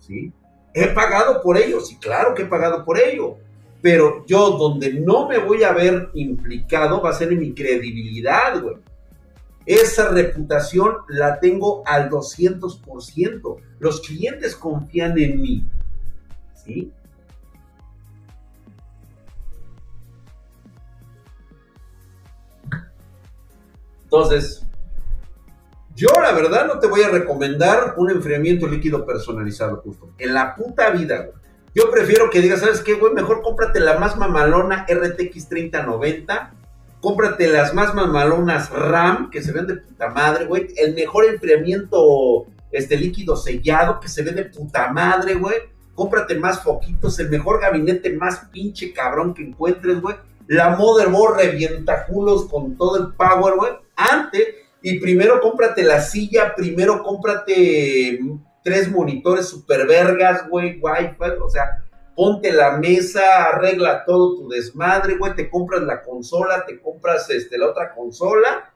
[0.00, 0.32] ¿Sí?
[0.74, 3.36] He pagado por ello, sí, claro que he pagado por ello.
[3.80, 8.60] Pero yo donde no me voy a ver implicado va a ser en mi credibilidad,
[8.60, 8.76] güey.
[9.64, 13.56] Esa reputación la tengo al 200%.
[13.78, 15.64] Los clientes confían en mí.
[16.54, 16.92] ¿Sí?
[24.12, 24.62] Entonces,
[25.94, 30.10] yo la verdad no te voy a recomendar un enfriamiento líquido personalizado, justo.
[30.18, 31.32] En la puta vida, güey.
[31.74, 33.14] Yo prefiero que digas, ¿sabes qué, güey?
[33.14, 36.52] Mejor cómprate la más mamalona RTX 3090.
[37.00, 40.68] Cómprate las más mamalonas RAM, que se ven de puta madre, güey.
[40.76, 45.56] El mejor enfriamiento este líquido sellado, que se ve de puta madre, güey.
[45.94, 50.16] Cómprate más foquitos, el mejor gabinete más pinche cabrón que encuentres, güey.
[50.48, 53.81] La motherboard revienta culos con todo el power, güey.
[53.96, 54.46] Antes,
[54.82, 58.20] y primero cómprate la silla, primero cómprate
[58.64, 65.16] tres monitores super vergas, güey, wifi, o sea, ponte la mesa, arregla todo tu desmadre,
[65.16, 68.72] güey, te compras la consola, te compras este, la otra consola,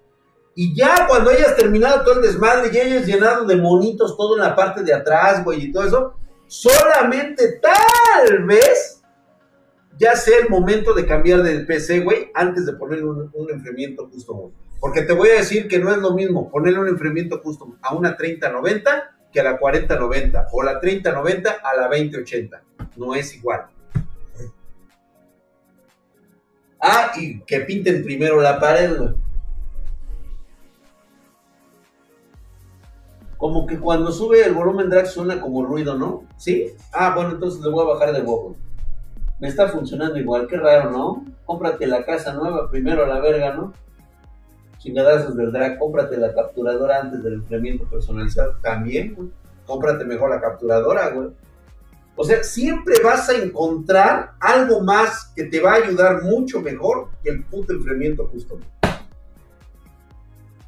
[0.54, 4.42] y ya cuando hayas terminado todo el desmadre y hayas llenado de monitos todo en
[4.42, 6.14] la parte de atrás, güey, y todo eso,
[6.46, 9.02] solamente tal vez
[9.98, 14.50] ya sea el momento de cambiar del PC, güey, antes de poner un, enfriamiento custom.
[14.80, 17.94] Porque te voy a decir que no es lo mismo ponerle un enfriamiento custom a
[17.94, 22.62] una 3090 que a la 4090 o la 3090 a la 2080.
[22.96, 23.66] No es igual.
[26.80, 28.96] Ah, y que pinten primero la pared.
[33.36, 36.24] Como que cuando sube el volumen drag suena como ruido, ¿no?
[36.36, 36.72] ¿Sí?
[36.92, 38.56] Ah, bueno, entonces le voy a bajar de huevo.
[39.38, 41.24] Me está funcionando igual, qué raro, ¿no?
[41.44, 43.74] Cómprate la casa nueva primero a la verga, ¿no?
[44.86, 48.56] Chingadazos del drag, cómprate la capturadora antes del enfriamiento personalizado.
[48.62, 49.30] También, güey.
[49.66, 51.30] Cómprate mejor la capturadora, güey.
[52.14, 57.08] O sea, siempre vas a encontrar algo más que te va a ayudar mucho mejor
[57.24, 58.60] que el puto enfriamiento custom.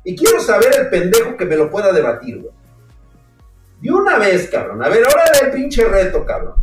[0.02, 2.52] Y quiero saber el pendejo que me lo pueda debatir, güey.
[3.80, 4.82] De una vez, cabrón.
[4.82, 6.54] A ver, ahora el pinche reto, cabrón.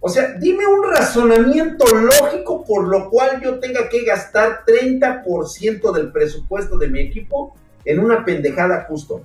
[0.00, 6.10] O sea, dime un razonamiento lógico por lo cual yo tenga que gastar 30% del
[6.10, 9.22] presupuesto de mi equipo en una pendejada custom.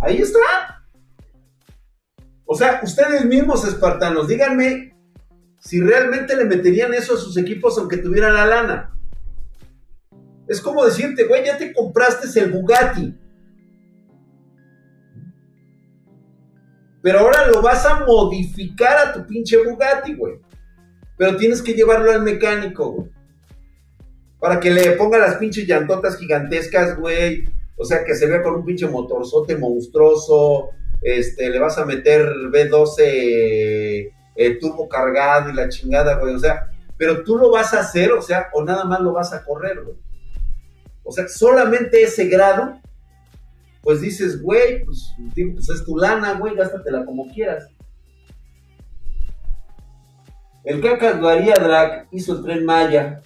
[0.00, 0.84] Ahí está.
[2.44, 4.94] O sea, ustedes mismos, espartanos, díganme
[5.58, 8.98] si realmente le meterían eso a sus equipos aunque tuvieran la lana.
[10.46, 13.14] Es como decirte, güey, ya te compraste el Bugatti.
[17.02, 20.34] Pero ahora lo vas a modificar a tu pinche Bugatti, güey.
[21.16, 23.10] Pero tienes que llevarlo al mecánico, güey.
[24.40, 27.44] Para que le ponga las pinches llantotas gigantescas, güey.
[27.76, 30.70] O sea, que se vea con un pinche motorzote monstruoso.
[31.02, 36.34] Este, le vas a meter B12 eh, turbo cargado y la chingada, güey.
[36.34, 39.32] O sea, pero tú lo vas a hacer, o sea, o nada más lo vas
[39.32, 39.96] a correr, güey.
[41.04, 42.80] O sea, solamente ese grado
[43.88, 47.70] pues dices, güey, pues, pues, es tu lana, güey, gástatela como quieras.
[50.62, 53.22] El Cacas Guaría Drag hizo el tren Maya.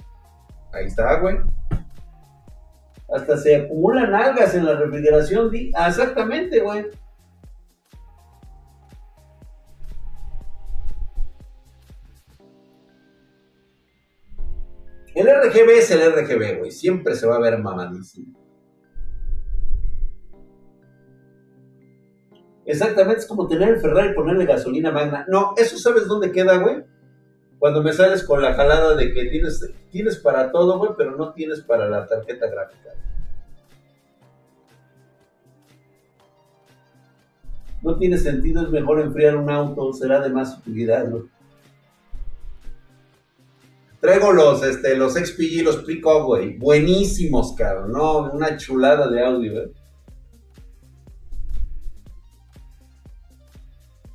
[0.73, 1.39] Ahí está, güey.
[3.13, 5.51] Hasta se acumulan algas en la refrigeración.
[5.75, 6.87] Ah, exactamente, güey.
[15.17, 16.71] El RGB es el RGB, güey.
[16.71, 18.42] Siempre se va a ver mamadísimo.
[22.73, 25.27] Exactamente, es como tener el Ferrari y ponerle gasolina magna.
[25.29, 26.83] No, eso sabes dónde queda, güey.
[27.59, 31.35] Cuando me sales con la jalada de que tienes, tienes para todo, güey, pero no
[31.35, 32.95] tienes para la tarjeta gráfica.
[37.83, 41.25] No tiene sentido, es mejor enfriar un auto, será de más utilidad, güey.
[44.01, 46.57] Traigo los, este, los XPG, los Pico, güey.
[46.57, 47.93] Buenísimos, cabrón.
[47.93, 49.82] No, una chulada de audio, güey.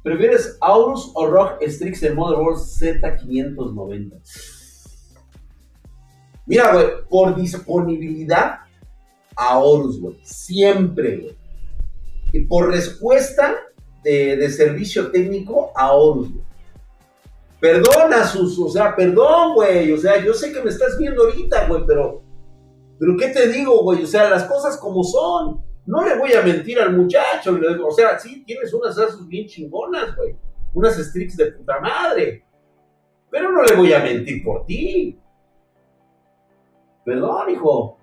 [0.08, 4.22] ¿Prefieres Aorus o Rock Strix en Motherboard Z590?
[6.46, 8.60] Mira, güey, por disponibilidad,
[9.36, 10.18] Aorus, güey.
[10.24, 11.38] Siempre, güey.
[12.32, 13.54] Y por respuesta
[14.02, 16.46] de, servicio técnico, Aorus, güey.
[17.60, 19.92] Perdona, sus, o sea, perdón, güey.
[19.92, 22.24] O sea, yo sé que me estás viendo ahorita, güey, pero.
[22.98, 24.04] Pero, ¿qué te digo, güey?
[24.04, 25.62] O sea, las cosas como son.
[25.88, 27.58] No le voy a mentir al muchacho.
[27.86, 30.36] O sea, sí, tienes unas Asus bien chingonas, güey.
[30.74, 32.44] Unas Strix de puta madre.
[33.32, 35.18] Pero no le voy a mentir por ti.
[37.06, 37.98] Perdón, hijo.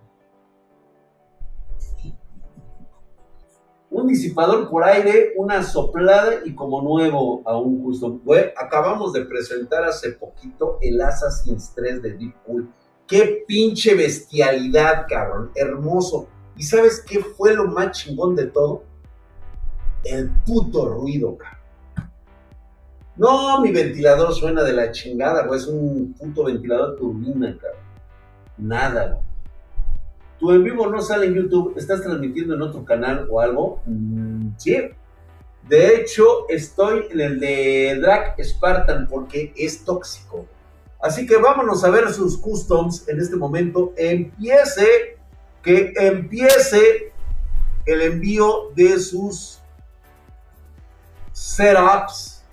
[3.91, 8.23] Un disipador por aire, una soplada y como nuevo a un custom.
[8.25, 12.73] Güey, acabamos de presentar hace poquito el Assassin's 3 de Deep Cool.
[13.07, 15.53] Qué pinche bestialidad, cabrón.
[15.55, 16.29] Hermoso.
[16.57, 18.85] ¿Y sabes qué fue lo más chingón de todo?
[20.05, 21.65] El puto ruido, cabrón.
[23.17, 25.61] No, mi ventilador suena de la chingada, güey.
[25.61, 27.81] Es un puto ventilador turbina, cabrón.
[28.59, 29.25] Nada, güey.
[30.39, 31.75] Tu en vivo no sale en YouTube.
[31.77, 33.83] ¿Estás transmitiendo en otro canal o algo?
[33.87, 34.77] Mm, sí.
[35.69, 40.47] De hecho, estoy en el de Drag Spartan porque es tóxico.
[41.01, 43.93] Así que vámonos a ver sus customs en este momento.
[43.97, 45.19] Empiece,
[45.65, 47.13] que empiece
[47.87, 49.61] el envío de sus
[51.33, 52.45] setups.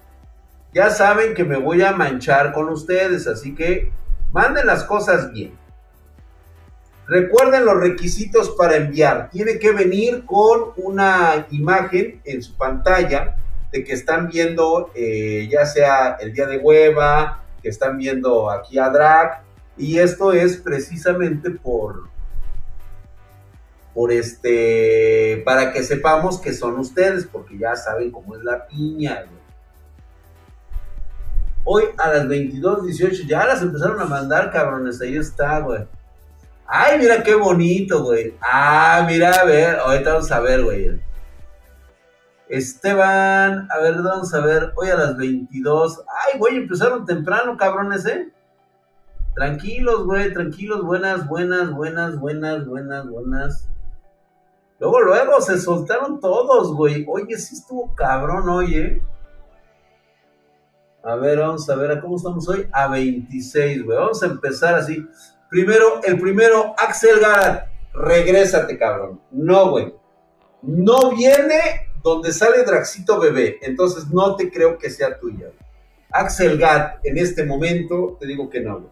[0.74, 3.92] Ya saben que me voy a manchar con ustedes, así que
[4.32, 5.60] manden las cosas bien.
[7.08, 9.30] Recuerden los requisitos para enviar.
[9.32, 13.36] Tiene que venir con una imagen en su pantalla
[13.74, 18.80] de que están viendo eh, ya sea el día de hueva, que están viendo aquí
[18.80, 19.44] a Drag.
[19.76, 22.11] Y esto es precisamente por,
[23.94, 29.26] por este, para que sepamos que son ustedes, porque ya saben cómo es la piña.
[31.64, 35.00] Hoy a las 22.18 ya las empezaron a mandar, cabrones.
[35.02, 35.86] Ahí está, güey.
[36.66, 38.34] Ay, mira qué bonito, güey.
[38.42, 41.02] Ah, mira, a ver, ahorita vamos a ver, güey.
[42.48, 46.02] Esteban, a ver, vamos a ver, hoy a las 22.
[46.26, 48.30] Ay, güey, empezaron temprano, cabrones, ¿eh?
[49.36, 53.68] Tranquilos, güey, tranquilos, buenas, buenas, buenas, buenas, buenas, buenas.
[54.82, 57.06] Luego, luego, se soltaron todos, güey.
[57.08, 59.00] Oye, sí estuvo cabrón hoy, ¿eh?
[61.04, 62.68] A ver, vamos a ver, ¿a cómo estamos hoy?
[62.72, 63.96] A 26, güey.
[63.96, 65.08] Vamos a empezar así.
[65.52, 67.68] Primero, el primero, Axel Garat.
[67.94, 69.22] Regrésate, cabrón.
[69.30, 69.94] No, güey.
[70.64, 73.60] No viene donde sale Draxito Bebé.
[73.62, 75.52] Entonces no te creo que sea tuya.
[76.10, 78.90] Axel Gat, en este momento, te digo que no.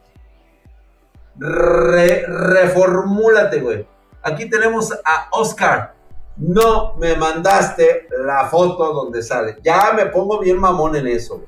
[1.35, 3.87] reformúlate, güey.
[4.21, 5.93] Aquí tenemos a Oscar.
[6.37, 9.57] No me mandaste la foto donde sale.
[9.63, 11.43] Ya me pongo bien mamón en eso.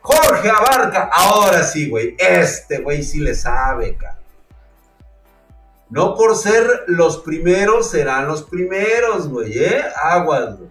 [0.00, 1.10] Jorge Abarca.
[1.12, 2.14] Ahora sí, güey.
[2.18, 4.18] Este, güey, sí le sabe, cara.
[5.90, 9.84] No por ser los primeros serán los primeros, güey, ¿eh?
[10.02, 10.70] Aguas, güey.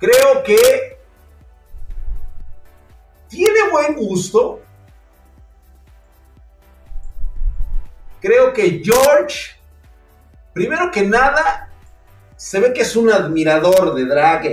[0.00, 0.98] Creo que
[3.28, 4.60] tiene buen gusto.
[8.20, 9.56] Creo que George,
[10.52, 11.70] primero que nada,
[12.36, 14.44] se ve que es un admirador de drag,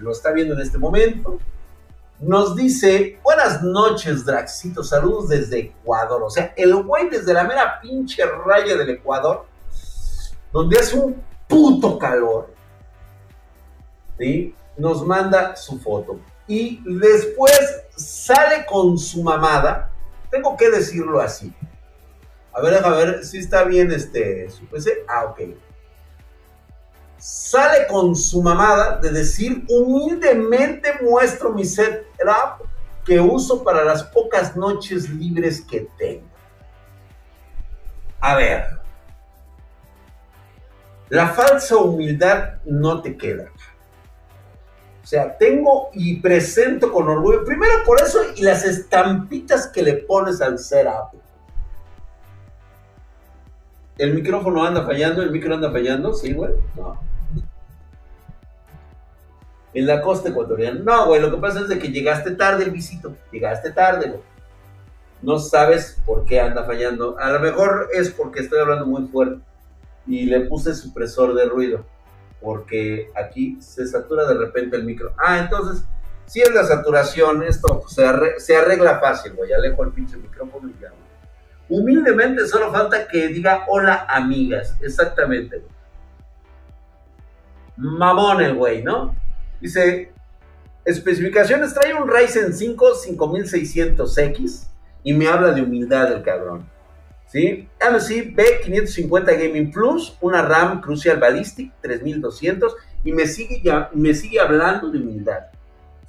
[0.00, 1.38] lo está viendo en este momento.
[2.20, 6.22] Nos dice, buenas noches, Draxito, saludos desde Ecuador.
[6.22, 9.46] O sea, el güey desde la mera pinche raya del Ecuador,
[10.52, 12.52] donde hace un puto calor,
[14.18, 14.54] ¿sí?
[14.76, 16.20] Nos manda su foto.
[16.46, 17.58] Y después
[17.96, 19.90] sale con su mamada,
[20.30, 21.52] tengo que decirlo así.
[22.52, 25.04] A ver, a ver si está bien este, su PC.
[25.08, 25.40] Ah, ok
[27.20, 32.66] sale con su mamada de decir humildemente muestro mi setup
[33.04, 36.26] que uso para las pocas noches libres que tengo.
[38.20, 38.64] A ver,
[41.08, 43.50] la falsa humildad no te queda.
[45.02, 49.94] O sea, tengo y presento con orgullo, primero por eso y las estampitas que le
[49.94, 51.19] pones al setup.
[54.00, 55.22] ¿El micrófono anda fallando?
[55.22, 56.12] ¿El micro anda fallando?
[56.14, 56.52] Sí, güey.
[56.76, 56.98] No
[59.74, 60.80] en la costa ecuatoriana.
[60.80, 64.20] No, güey, lo que pasa es de que llegaste tarde el visito, llegaste tarde, güey.
[65.22, 67.18] No sabes por qué anda fallando.
[67.18, 69.42] A lo mejor es porque estoy hablando muy fuerte
[70.06, 71.84] y le puse supresor de ruido,
[72.40, 75.12] porque aquí se satura de repente el micro.
[75.18, 75.84] Ah, entonces,
[76.26, 79.52] si es la saturación, esto se, arregla, fácil, güey.
[79.52, 80.90] Alejo el pinche micrófono y ya.
[81.70, 85.62] Humildemente solo falta que diga hola amigas, exactamente.
[87.76, 89.14] Mamón el güey, ¿no?
[89.60, 90.12] Dice,
[90.84, 94.66] especificaciones, trae un Ryzen 5 5600X
[95.04, 96.68] y me habla de humildad el cabrón.
[97.28, 97.68] ¿Sí?
[97.80, 104.40] AMC B550 Gaming Plus, una RAM Crucial Ballistic 3200 y me sigue, ya, me sigue
[104.40, 105.44] hablando de humildad.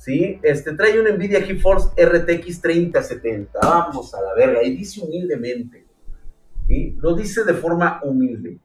[0.01, 0.39] ¿Sí?
[0.41, 3.59] Este, trae un Nvidia GeForce RTX 3070.
[3.61, 4.63] Vamos a la verga.
[4.63, 5.85] Y dice humildemente.
[6.67, 6.97] ¿sí?
[6.99, 8.57] Lo dice de forma humilde.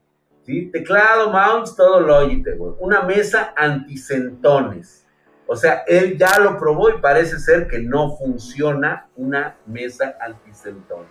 [0.71, 5.05] Teclado, mouse, todo Logitech, Una mesa anticentones.
[5.45, 11.05] O sea, él ya lo probó y parece ser que no funciona una mesa anticentón.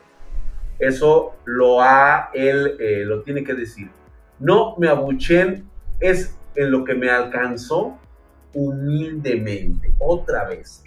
[0.81, 3.91] Eso lo ha, él eh, lo tiene que decir.
[4.41, 5.71] No me abuchen,
[6.01, 8.01] es en lo que me alcanzó
[8.53, 9.95] humildemente.
[9.99, 10.83] Otra vez.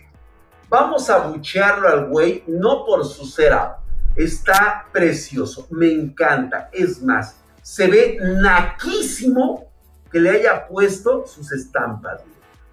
[0.70, 3.78] Vamos a abuchearlo al güey, no por su setup.
[4.16, 6.70] Está precioso, me encanta.
[6.72, 9.72] Es más, se ve naquísimo
[10.12, 12.22] que le haya puesto sus estampas.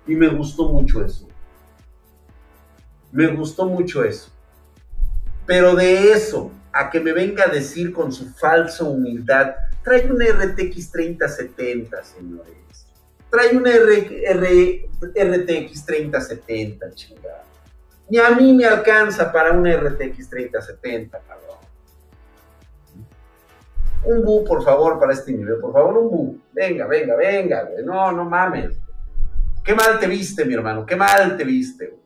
[0.07, 1.27] Y me gustó mucho eso.
[3.13, 4.31] Me gustó mucho eso.
[5.47, 10.21] Pero de eso a que me venga a decir con su falsa humildad, trae un
[10.21, 12.66] RTX 3070, señores.
[13.31, 17.47] Trae un RTX 3070, chingada.
[18.09, 21.57] Ni a mí me alcanza para un RTX 3070, cabrón.
[24.05, 26.41] Un bu, por favor, para este nivel, por favor, un bu.
[26.53, 27.85] Venga, venga, venga, güey.
[27.85, 28.79] No, no mames.
[29.65, 32.01] Qué mal te viste, mi hermano, qué mal te viste, güey.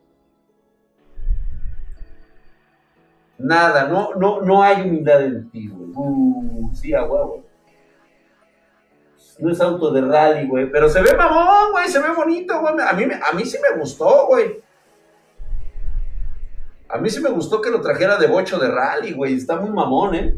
[3.36, 5.90] Nada, no, no, no hay humildad en ti, güey.
[5.94, 7.44] Uh, sí, a huevo.
[9.41, 10.70] No es auto de rally, güey.
[10.70, 11.88] Pero se ve mamón, güey.
[11.88, 12.74] Se ve bonito, güey.
[12.80, 14.62] A mí, a mí sí me gustó, güey.
[16.88, 19.34] A mí sí me gustó que lo trajera de bocho de rally, güey.
[19.34, 20.34] Está muy mamón, ¿eh?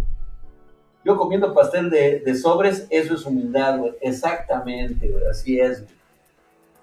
[1.04, 3.92] Yo comiendo pastel de, sobres, eso es humildad, güey.
[4.00, 5.26] Exactamente, güey.
[5.26, 5.84] Así es,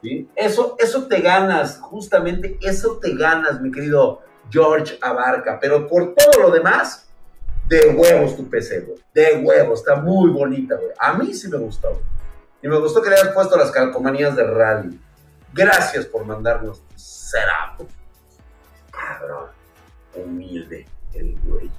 [0.01, 0.30] ¿Sí?
[0.36, 5.59] Eso, eso te ganas, justamente eso te ganas, mi querido George Abarca.
[5.59, 7.09] Pero por todo lo demás,
[7.70, 8.97] de huevos tu PC, güey.
[9.13, 10.89] De huevos, está muy bonita, güey.
[10.99, 12.01] A mí sí me gustó.
[12.63, 14.99] Y me gustó que le hayas puesto las calcomanías de rally.
[15.53, 17.88] Gracias por mandarnos tu setup.
[18.91, 19.49] Cabrón.
[20.15, 21.70] Humilde el güey.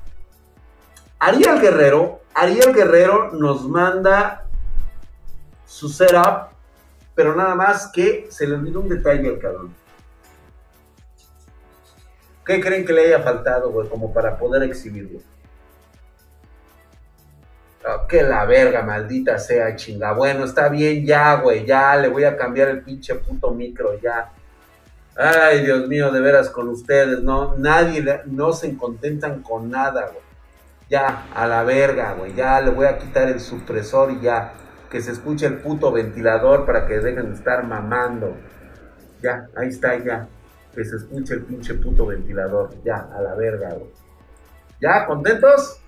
[1.18, 4.46] Ariel Guerrero, Ariel Guerrero nos manda
[5.66, 6.52] su setup,
[7.14, 9.74] pero nada más que se le olvidó un detalle al cabrón.
[12.46, 15.20] ¿Qué creen que le haya faltado, güey, como para poder exhibirlo?
[18.08, 20.12] Que la verga, maldita sea, chinga.
[20.12, 24.32] Bueno, está bien, ya, güey, ya, le voy a cambiar el pinche puto micro, ya.
[25.16, 30.24] Ay, Dios mío, de veras con ustedes, no, nadie, no se contentan con nada, güey.
[30.88, 34.52] Ya, a la verga, güey, ya le voy a quitar el supresor y ya,
[34.90, 38.36] que se escuche el puto ventilador para que dejen de estar mamando.
[39.22, 40.28] Ya, ahí está, ya
[40.74, 42.70] que se escuche el pinche puto ventilador.
[42.84, 43.90] Ya, a la verga, güey.
[44.80, 45.06] ¿Ya?
[45.06, 45.79] ¿Contentos?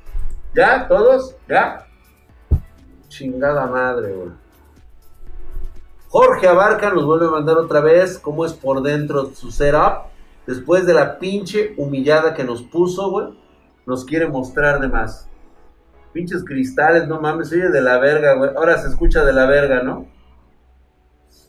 [0.55, 0.87] ¿Ya?
[0.89, 1.37] ¿Todos?
[1.49, 1.87] ¿Ya?
[3.09, 4.31] Chingada madre, güey.
[6.09, 10.11] Jorge Abarca nos vuelve a mandar otra vez cómo es por dentro su setup.
[10.47, 13.29] Después de la pinche humillada que nos puso, güey.
[13.87, 15.29] Nos quiere mostrar de más.
[16.13, 18.51] Pinches cristales, no mames, oye de la verga, güey.
[18.55, 20.07] Ahora se escucha de la verga, ¿no?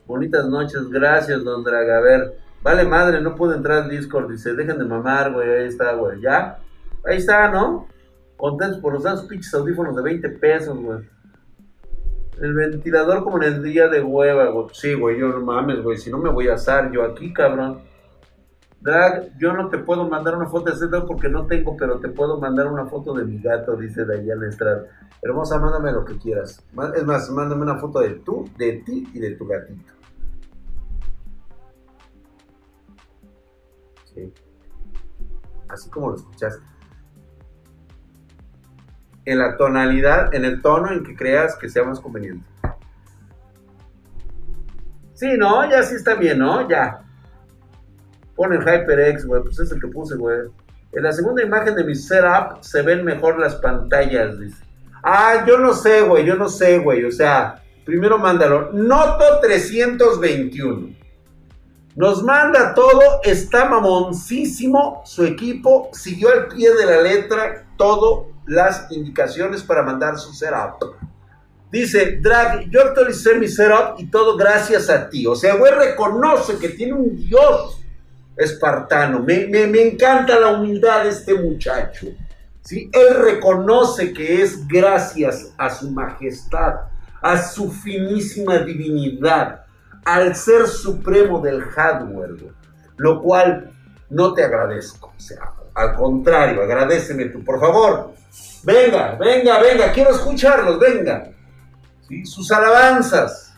[0.06, 1.97] Bonitas noches, gracias, don Draga.
[1.97, 4.32] A ver, Vale madre, no puedo entrar al Discord.
[4.32, 5.49] Dice, dejen de mamar, güey.
[5.49, 6.22] Ahí está, güey.
[6.22, 6.60] Ya.
[7.06, 7.88] Ahí está, ¿no?
[8.44, 11.00] Contentos por usar sus pinches audífonos de 20 pesos, güey.
[12.41, 14.68] El ventilador como en el día de hueva, güey.
[14.74, 15.98] Sí, güey, yo no mames, güey.
[15.98, 17.80] Si no me voy a asar yo aquí, cabrón.
[18.82, 22.10] Drag, yo no te puedo mandar una foto de Z porque no tengo, pero te
[22.10, 24.88] puedo mandar una foto de mi gato, dice Dayana Estrada.
[25.22, 26.62] Hermosa, mándame lo que quieras.
[26.98, 29.94] Es más, mándame una foto de tú, de ti y de tu gatito.
[35.70, 36.72] Así como lo escuchaste.
[39.26, 42.45] En la tonalidad, en el tono en que creas que sea más conveniente.
[45.13, 46.67] Sí, no, ya sí está bien, ¿no?
[46.67, 47.01] Ya.
[48.36, 50.39] Pon el HyperX, güey, pues es el que puse, güey.
[50.91, 54.63] En la segunda imagen de mi setup se ven mejor las pantallas, dice.
[55.01, 57.05] Ah, yo no sé, güey, yo no sé, güey.
[57.05, 58.71] O sea, primero mándalo.
[58.74, 60.95] Noto 321.
[61.95, 68.91] Nos manda todo, está mamoncísimo su equipo, siguió al pie de la letra todas las
[68.91, 70.96] indicaciones para mandar su setup.
[71.72, 75.26] Dice, Drag, yo actualicé mi setup y todo gracias a ti.
[75.26, 77.82] O sea, güey reconoce que tiene un dios
[78.38, 79.20] espartano.
[79.20, 79.46] Me,
[79.82, 82.08] encanta la humildad de este muchacho.
[82.62, 82.89] ¿sí?
[82.94, 86.82] Él reconoce que es gracias a su majestad,
[87.22, 89.64] a su finísima divinidad
[90.06, 92.54] al ser supremo del hardware,
[92.98, 93.72] lo cual
[94.10, 95.14] no te agradezco.
[95.16, 98.13] O sea, al contrario, agradeceme tú, por favor.
[98.63, 101.32] Venga, venga, venga, quiero escucharlos, venga.
[102.26, 103.53] Sus alabanzas.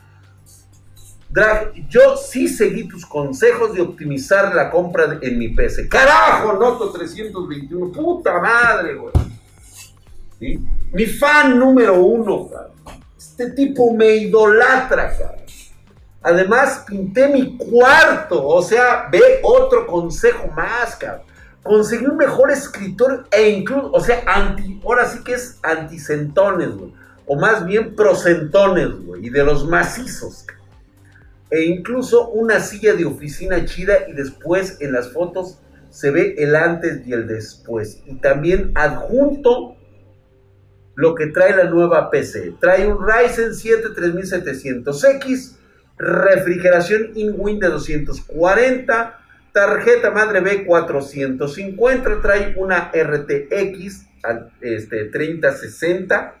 [1.28, 5.88] Drag, yo sí seguí tus consejos de optimizar la compra en mi PC.
[5.88, 9.12] Carajo, Noto 321, puta madre, güey.
[10.92, 12.48] Mi fan número uno,
[13.18, 15.36] Este tipo me idolatra, cara.
[16.22, 18.46] Además, pinté mi cuarto.
[18.46, 21.25] O sea, ve otro consejo más, cabrón.
[21.66, 26.92] Conseguí un mejor escritor e incluso, o sea, anti, ahora sí que es anticentones, güey.
[27.26, 29.26] O más bien procentones, güey.
[29.26, 30.46] Y de los macizos.
[31.50, 35.58] E incluso una silla de oficina chida y después en las fotos
[35.90, 38.02] se ve el antes y el después.
[38.06, 39.76] Y también adjunto
[40.94, 42.54] lo que trae la nueva PC.
[42.60, 45.56] Trae un Ryzen 7 3700X
[45.98, 49.18] refrigeración in-win de 240,
[49.56, 54.06] tarjeta madre B450, trae una RTX
[54.60, 56.34] este, 3060,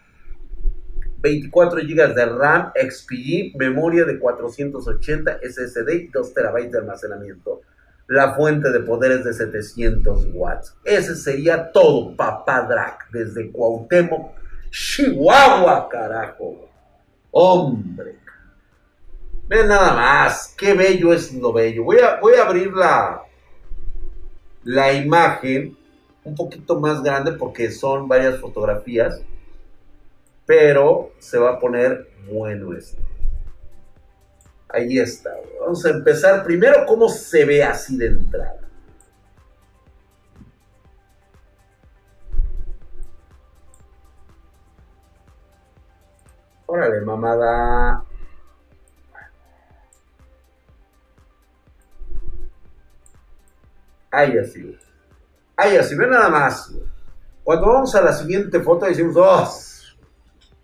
[1.22, 7.62] 24 GB de RAM XPG, memoria de 480 SSD y 2 TB de almacenamiento.
[8.06, 10.76] La fuente de poder es de 700 watts.
[10.84, 14.32] Ese sería todo, papá Drag, desde Cuauhtémoc,
[14.70, 16.68] Chihuahua, carajo.
[17.30, 18.25] Hombre.
[19.48, 21.84] Ven nada más, qué bello es lo bello.
[21.84, 23.22] Voy a, voy a abrir la,
[24.64, 25.76] la imagen
[26.24, 29.20] un poquito más grande porque son varias fotografías,
[30.44, 33.00] pero se va a poner bueno esto.
[34.68, 35.30] Ahí está.
[35.60, 38.65] Vamos a empezar primero cómo se ve así de entrada.
[54.16, 54.74] Ahí así,
[55.56, 56.72] así, ve nada más.
[57.44, 59.52] Cuando vamos a la siguiente foto decimos, oh,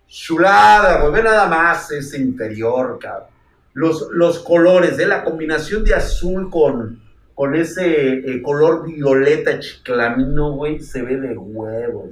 [0.06, 3.28] chulada, güey, ve nada más ese interior, cabrón.
[3.74, 7.02] Los, los colores, de la combinación de azul con,
[7.34, 12.08] con ese eh, color violeta chiclamino, güey, se ve de huevo.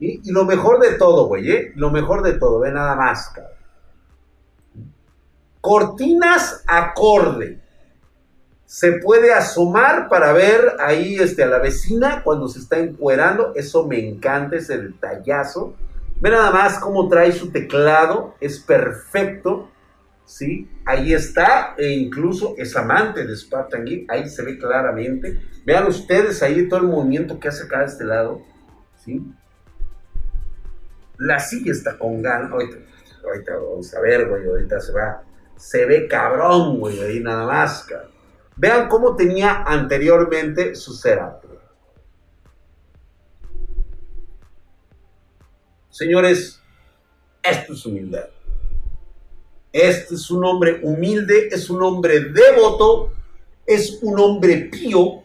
[0.00, 1.72] Y, y, lo mejor de todo, güey, ¿eh?
[1.76, 3.52] Lo mejor de todo, ve nada más, cabrón.
[5.62, 7.61] Cortinas acorde
[8.72, 13.52] se puede asomar para ver ahí este, a la vecina cuando se está encuerando.
[13.54, 15.74] Eso me encanta, ese detallazo.
[16.22, 19.68] Ve nada más cómo trae su teclado, es perfecto.
[20.24, 20.70] ¿sí?
[20.86, 25.38] Ahí está, e incluso es amante de Spartan Geek, ahí se ve claramente.
[25.66, 28.40] Vean ustedes ahí todo el movimiento que hace acá de este lado.
[29.04, 29.20] ¿sí?
[31.18, 32.50] La silla está con ganas.
[32.50, 32.78] Ahorita,
[33.22, 35.22] ahorita vamos a ver, güey, ahorita se va.
[35.58, 38.11] Se ve cabrón, güey, ahí nada más, cabrón.
[38.56, 41.42] Vean cómo tenía anteriormente su setup.
[45.90, 46.60] Señores,
[47.42, 48.28] esto es humildad.
[49.72, 53.12] Este es un hombre humilde, es un hombre devoto,
[53.66, 55.22] es un hombre pío,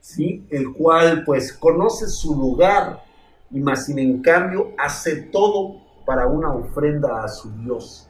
[0.00, 0.46] ¿sí?
[0.50, 3.02] el cual pues conoce su lugar
[3.50, 8.08] y más sin en cambio hace todo para una ofrenda a su Dios,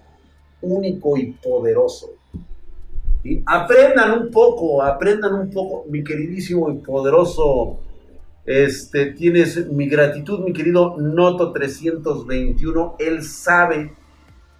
[0.60, 2.10] único y poderoso.
[3.46, 7.80] Aprendan un poco, aprendan un poco, mi queridísimo y poderoso,
[8.44, 13.94] este, tienes mi gratitud, mi querido Noto 321, él sabe,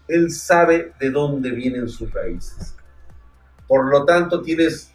[0.08, 2.74] él sabe de dónde vienen sus raíces.
[3.68, 4.90] Por lo tanto, tienes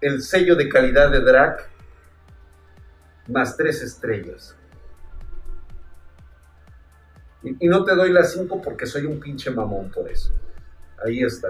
[0.00, 1.68] el sello de calidad de Drac
[3.26, 4.54] más tres estrellas.
[7.42, 10.32] Y, y no te doy las cinco porque soy un pinche mamón por eso.
[11.04, 11.48] Ahí está.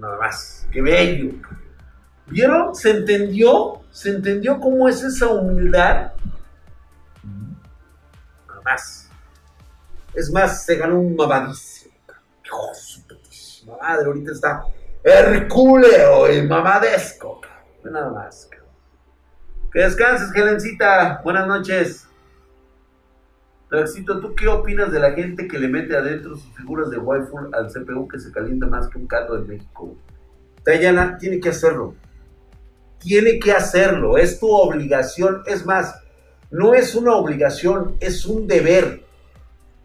[0.00, 0.66] Nada más.
[0.72, 1.32] ¡Qué bello!
[2.26, 2.74] ¿Vieron?
[2.74, 3.82] ¿Se entendió?
[3.90, 6.12] ¿Se entendió cómo es esa humildad?
[8.48, 9.10] Nada más.
[10.14, 11.94] Es más, se ganó un mamadísimo.
[12.44, 12.72] Hijo
[13.06, 14.64] putísima madre, ahorita está
[15.04, 17.40] hercúleo y mamadesco.
[17.84, 18.48] Nada más.
[19.72, 21.20] Que descanses, Helencita.
[21.22, 22.09] Buenas noches.
[23.70, 27.38] Traxito, ¿tú qué opinas de la gente que le mete adentro sus figuras de waifu
[27.52, 29.96] al CPU que se calienta más que un caldo de México?
[30.64, 31.94] Dayana tiene que hacerlo.
[32.98, 34.18] Tiene que hacerlo.
[34.18, 35.44] Es tu obligación.
[35.46, 35.94] Es más,
[36.50, 39.04] no es una obligación, es un deber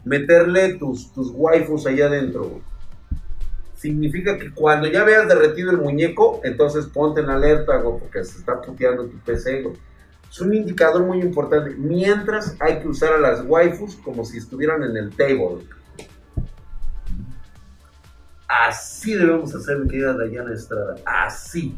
[0.03, 2.61] meterle tus, tus waifus allá adentro.
[3.75, 8.59] Significa que cuando ya veas derretido el muñeco, entonces ponte en alerta, porque se está
[8.59, 9.63] puteando tu PC,
[10.35, 11.75] es un indicador muy importante.
[11.77, 15.65] Mientras hay que usar a las waifus como si estuvieran en el table.
[18.45, 20.95] Así debemos hacer, mi querida Dayana Estrada.
[21.05, 21.73] Así.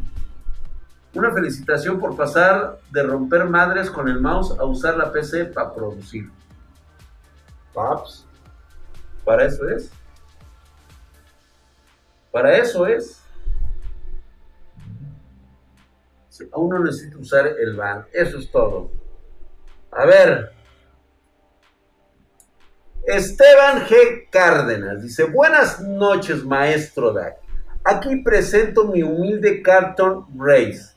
[1.13, 5.71] Una felicitación por pasar de romper madres con el mouse a usar la PC para
[5.71, 6.27] producir.
[7.75, 8.25] Paps.
[9.23, 9.91] Para eso es.
[12.31, 13.21] Para eso es.
[16.51, 18.05] Aún no necesita usar el van.
[18.11, 18.91] Eso es todo.
[19.91, 20.51] A ver.
[23.05, 24.29] Esteban G.
[24.29, 27.37] Cárdenas dice, buenas noches, maestro Dak.
[27.83, 30.93] Aquí presento mi humilde Carton Race.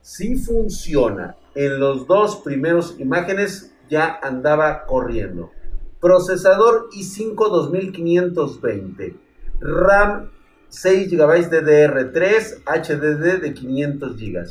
[0.00, 1.36] Si funciona.
[1.54, 5.50] En los dos primeros imágenes ya andaba corriendo.
[6.00, 9.16] Procesador i5 2520.
[9.60, 10.30] RAM
[10.68, 14.46] 6 GB DDR3, HDD de 500 GB.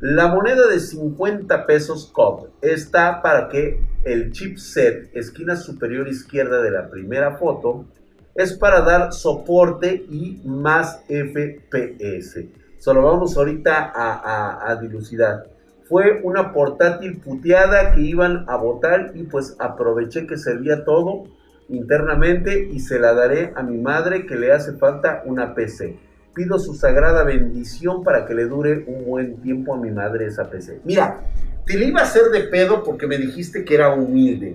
[0.00, 6.70] La moneda de 50 pesos COP está para que el chipset, esquina superior izquierda de
[6.70, 7.86] la primera foto,
[8.34, 12.44] es para dar soporte y más FPS.
[12.78, 15.48] Solo vamos ahorita a, a, dilucidar.
[15.88, 21.24] Fue una portátil puteada que iban a votar y pues aproveché que servía todo
[21.68, 25.96] internamente y se la daré a mi madre que le hace falta una PC.
[26.34, 30.50] Pido su sagrada bendición para que le dure un buen tiempo a mi madre esa
[30.50, 30.80] PC.
[30.84, 31.20] Mira,
[31.64, 34.54] te le iba a hacer de pedo porque me dijiste que era humilde,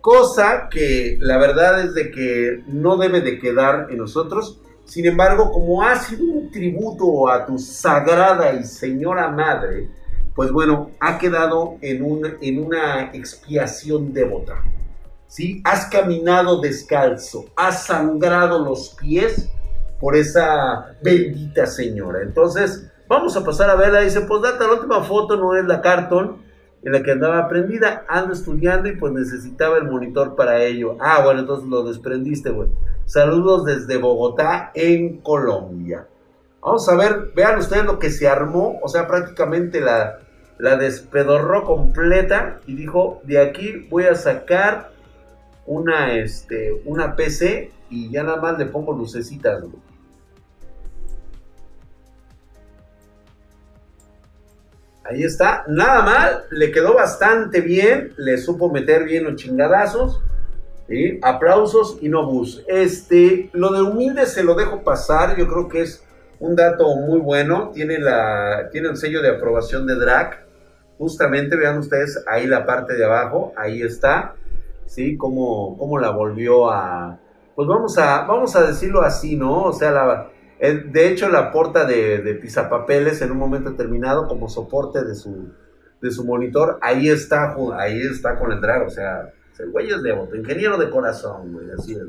[0.00, 4.60] Cosa que la verdad es de que no debe de quedar en nosotros.
[4.84, 9.88] Sin embargo, como ha sido un tributo a tu sagrada y señora madre,
[10.34, 14.64] pues bueno, ha quedado en, un, en una expiación devota.
[15.32, 15.62] ¿Sí?
[15.64, 19.48] Has caminado descalzo, has sangrado los pies
[19.98, 22.20] por esa bendita señora.
[22.20, 24.00] Entonces, vamos a pasar a verla.
[24.00, 26.42] Dice, pues date la última foto, no es la cartón
[26.82, 30.98] en la que andaba prendida, ando estudiando y pues necesitaba el monitor para ello.
[31.00, 32.68] Ah, bueno, entonces lo desprendiste, güey.
[33.06, 36.08] Saludos desde Bogotá, en Colombia.
[36.60, 40.18] Vamos a ver, vean ustedes lo que se armó, o sea, prácticamente la,
[40.58, 44.91] la despedorró completa y dijo, de aquí voy a sacar
[45.66, 49.62] una, este, una PC y ya nada más le pongo lucecitas.
[55.04, 60.20] Ahí está, nada mal, le quedó bastante bien, le supo meter bien los chingadazos.
[61.22, 62.62] Aplausos y no bus.
[62.68, 66.04] Este, lo de humilde se lo dejo pasar, yo creo que es
[66.38, 67.70] un dato muy bueno.
[67.72, 70.44] Tiene, la, tiene el sello de aprobación de DRAC.
[70.98, 74.34] Justamente, vean ustedes ahí la parte de abajo, ahí está.
[74.92, 75.16] ¿Sí?
[75.16, 77.18] Cómo, cómo la volvió a.
[77.56, 79.62] Pues vamos a, vamos a decirlo así, ¿no?
[79.62, 80.30] O sea, la,
[80.60, 85.48] de hecho, la porta de, de pisapapeles en un momento determinado como soporte de su,
[86.02, 90.02] de su monitor, ahí está, ahí está con el drag, o sea, el güey es
[90.02, 92.02] de ingeniero de corazón, güey, así es.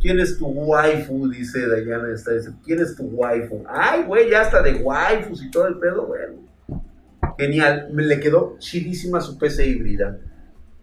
[0.00, 1.28] ¿Quién es tu waifu?
[1.28, 2.30] Dice Dayana, está,
[2.64, 3.64] ¿quién es tu waifu?
[3.66, 6.34] Ay, güey, ya está de waifus y todo el pedo, bueno.
[7.36, 10.18] Genial, me le quedó chidísima su PC híbrida.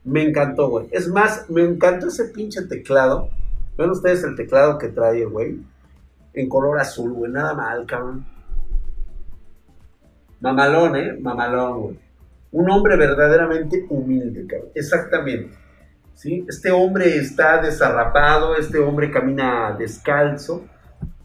[0.05, 0.87] Me encantó, güey.
[0.91, 3.29] Es más, me encantó ese pinche teclado.
[3.77, 5.59] Ven ustedes el teclado que trae, güey
[6.35, 7.31] en color azul, güey.
[7.31, 8.25] Nada mal, cabrón.
[10.41, 11.17] Mamalón, ¿eh?
[11.19, 11.99] Mamalón, güey.
[12.51, 14.69] Un hombre verdaderamente humilde, cabrón.
[14.75, 15.57] Exactamente.
[16.13, 16.45] ¿Sí?
[16.47, 20.65] Este hombre está desarrapado, este hombre camina descalzo.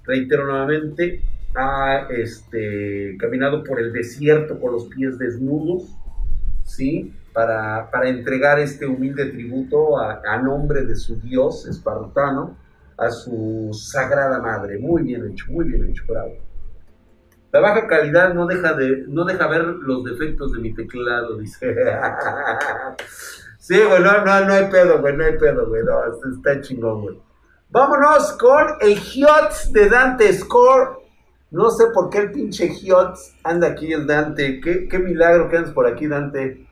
[0.04, 1.22] Reitero nuevamente,
[1.54, 5.94] ha este, caminado por el desierto con los pies desnudos,
[6.70, 7.14] ¿sí?
[7.32, 12.56] Para, entregar este humilde tributo a, nombre de su dios espartano
[12.98, 14.78] a su sagrada madre.
[14.78, 16.34] Muy bien hecho, muy bien hecho, bravo.
[17.52, 21.74] La baja calidad no deja, de, no deja ver los defectos de mi teclado, dice.
[23.58, 27.20] sí, güey, no, no, hay pedo, güey, no hay pedo, güey, no, está chingón, güey.
[27.70, 30.99] Vámonos con el HIOTS de Dante Score.
[31.50, 34.60] No sé por qué el pinche HIOTS anda aquí el Dante.
[34.60, 36.64] Qué, qué milagro que andas por aquí, Dante.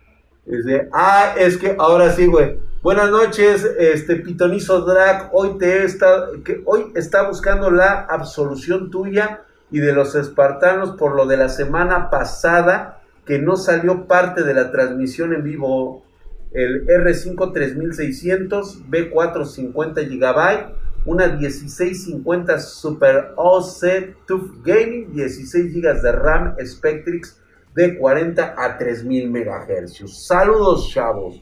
[0.93, 2.59] Ah, es que ahora sí, güey.
[2.81, 5.31] Buenas noches, este Pitonizo Drag.
[5.33, 11.17] Hoy te está, que hoy está buscando la absolución tuya y de los espartanos por
[11.17, 16.05] lo de la semana pasada que no salió parte de la transmisión en vivo.
[16.53, 20.73] El R5 3600 B4 50 GB,
[21.05, 27.41] una 1650 Super OC TUF Gaming, 16 GB de RAM Spectrix
[27.75, 30.27] de 40 a 3000 MHz.
[30.27, 31.41] Saludos, chavos.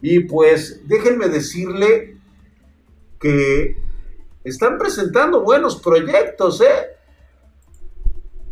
[0.00, 2.18] Y pues déjenme decirle
[3.20, 3.76] que
[4.44, 6.96] están presentando buenos proyectos, ¿eh?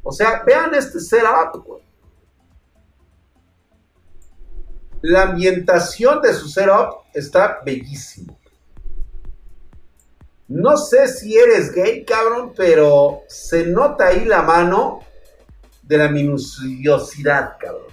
[0.02, 1.80] O sea, vean este setup.
[5.02, 8.38] La ambientación de su setup está bellísimo.
[10.48, 15.00] No sé si eres gay, cabrón, pero se nota ahí la mano
[15.82, 17.86] de la minuciosidad, cabrón.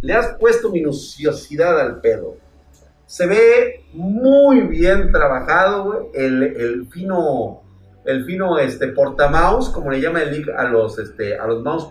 [0.00, 2.36] Le has puesto minuciosidad al pedo.
[3.06, 5.98] Se ve muy bien trabajado, güey.
[6.14, 7.62] El, fino,
[8.04, 11.88] el fino este, portamouse, como le llama el a los, este, a los.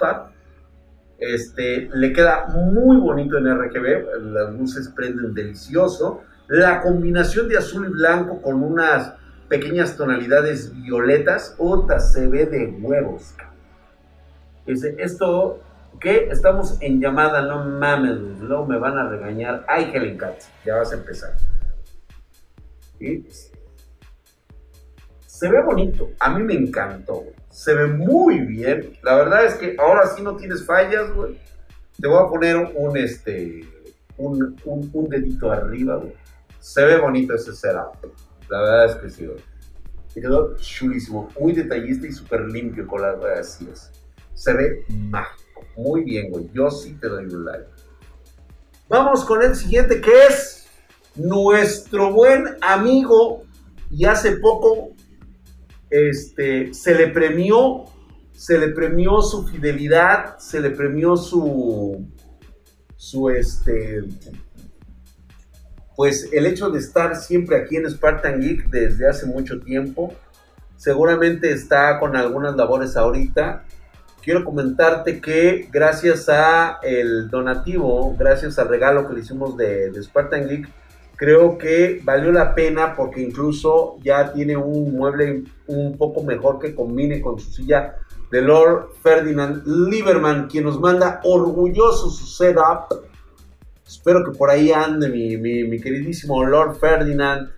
[1.20, 4.34] Este, le queda muy bonito en RGB.
[4.34, 6.24] Las luces prenden delicioso.
[6.50, 9.14] La combinación de azul y blanco con unas
[9.52, 13.36] pequeñas tonalidades violetas, otra se ve de huevos.
[14.66, 15.60] Dice, esto,
[16.00, 16.30] ¿qué?
[16.32, 19.66] Estamos en llamada, no mames, luego me van a regañar.
[19.68, 20.36] Ay, Helen Cat,
[20.66, 21.36] ya vas a empezar.
[25.28, 28.94] Se ve bonito, a mí me encantó, se ve muy bien.
[29.04, 31.38] La verdad es que ahora sí no tienes fallas, güey.
[32.00, 33.68] Te voy a poner un, este,
[34.16, 36.14] un, un, dedito arriba, güey.
[36.62, 37.98] Se ve bonito ese setup.
[38.52, 39.40] La verdad es que sí, güey.
[40.14, 43.92] Me quedó chulísimo, muy detallista y súper limpio con las es.
[44.34, 46.50] Se ve mágico, muy bien, güey.
[46.54, 47.70] Yo sí te doy un like.
[48.90, 50.68] Vamos con el siguiente que es
[51.16, 53.44] nuestro buen amigo
[53.90, 54.90] y hace poco
[55.90, 57.86] este, se le premió,
[58.34, 62.06] se le premió su fidelidad, se le premió su,
[62.98, 64.02] su este,
[65.96, 70.14] pues el hecho de estar siempre aquí en Spartan Geek desde hace mucho tiempo,
[70.78, 73.64] seguramente está con algunas labores ahorita.
[74.24, 80.04] Quiero comentarte que gracias a el donativo, gracias al regalo que le hicimos de, de
[80.04, 80.70] Spartan Geek,
[81.16, 86.74] creo que valió la pena porque incluso ya tiene un mueble un poco mejor que
[86.74, 87.96] combine con su silla
[88.32, 93.11] de Lord Ferdinand Lieberman, quien nos manda orgulloso su setup.
[93.92, 97.52] Espero que por ahí ande mi, mi, queridísimo Lord Ferdinand.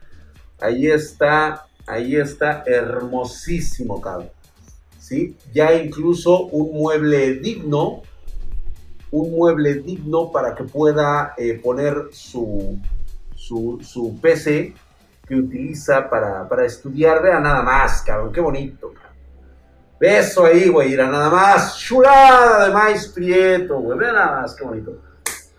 [0.59, 4.31] Ahí está, ahí está, hermosísimo, cabrón.
[4.97, 5.38] ¿Sí?
[5.53, 8.01] Ya incluso un mueble digno,
[9.11, 12.79] un mueble digno para que pueda eh, poner su,
[13.36, 14.73] su, PC
[15.27, 17.21] que utiliza para, estudiar.
[17.21, 18.91] Vea nada más, cabrón, qué bonito.
[19.99, 21.77] Beso ahí, güey, era nada más.
[21.77, 23.99] Chulada de maíz prieto, güey.
[23.99, 25.03] Vea nada más, qué bonito.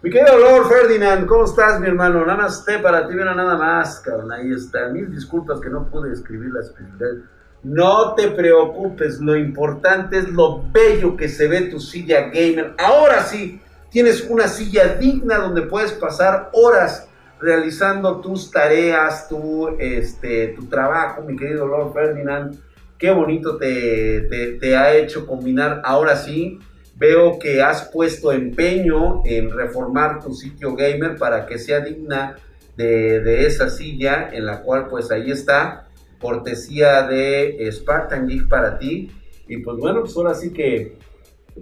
[0.05, 2.27] Mi querido Lord Ferdinand, ¿cómo estás, mi hermano?
[2.27, 4.33] Nada más para ti, mira nada más, cabrón.
[4.33, 4.91] Ahí está.
[4.91, 7.25] Mil disculpas que no pude escribir la especialidad.
[7.63, 12.75] No te preocupes, lo importante es lo bello que se ve tu silla gamer.
[12.77, 17.09] Ahora sí, tienes una silla digna donde puedes pasar horas
[17.41, 22.59] realizando tus tareas, tu, este, tu trabajo, mi querido Lord Ferdinand.
[22.99, 24.29] Qué bonito te,
[24.61, 25.81] te, ha hecho combinar.
[25.83, 26.61] Ahora sí,
[26.97, 32.37] veo que has puesto empeño en reformar tu sitio gamer para que sea digna
[32.77, 35.89] de, de, esa silla en la cual pues ahí está,
[36.21, 39.11] cortesía de Spartan Geek para ti.
[39.47, 40.97] Y pues bueno, pues ahora sí que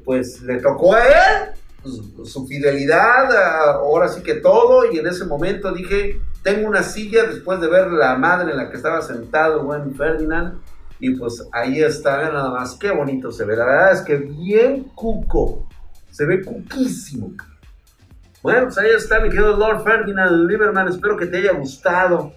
[0.05, 3.35] pues le tocó a él pues, su fidelidad,
[3.75, 7.91] ahora sí que todo, y en ese momento dije, tengo una silla después de ver
[7.91, 10.61] la madre en la que estaba sentado el buen Ferdinand,
[11.03, 14.85] y pues ahí está, nada más, qué bonito se ve, la verdad es que bien
[14.95, 15.67] cuco,
[16.13, 17.33] se ve cuquísimo.
[18.41, 22.33] Bueno, pues ahí está mi querido Lord Ferdinand Lieberman, espero que te haya gustado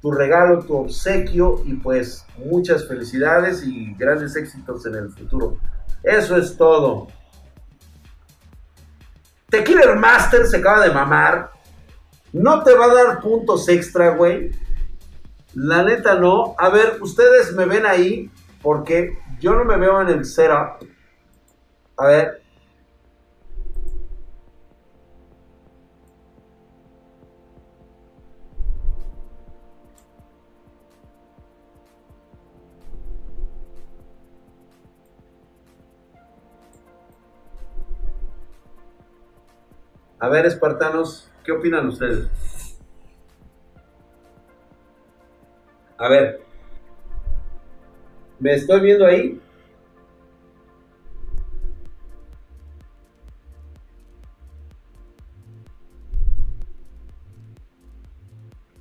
[0.00, 5.58] tu regalo, tu obsequio, y pues muchas felicidades y grandes éxitos en el futuro.
[6.02, 7.08] Eso es todo.
[9.50, 11.50] Tequila Master se acaba de mamar.
[12.32, 14.52] No te va a dar puntos extra, güey.
[15.54, 16.54] La neta no.
[16.58, 18.30] A ver, ustedes me ven ahí
[18.62, 20.86] porque yo no me veo en el setup.
[21.96, 22.40] A ver,
[40.22, 42.28] A ver, espartanos, ¿qué opinan ustedes?
[46.00, 46.40] A ver,
[48.38, 49.38] ¿me estoy viendo ahí?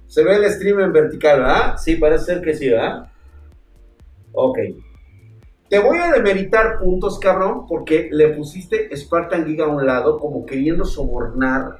[0.07, 1.75] Se ve el stream en vertical, ¿verdad?
[1.77, 3.11] Sí, parece ser que sí, ¿verdad?
[4.31, 4.59] Ok.
[5.67, 10.45] Te voy a demeritar puntos, cabrón, porque le pusiste Spartan Giga a un lado como
[10.45, 11.79] queriendo sobornar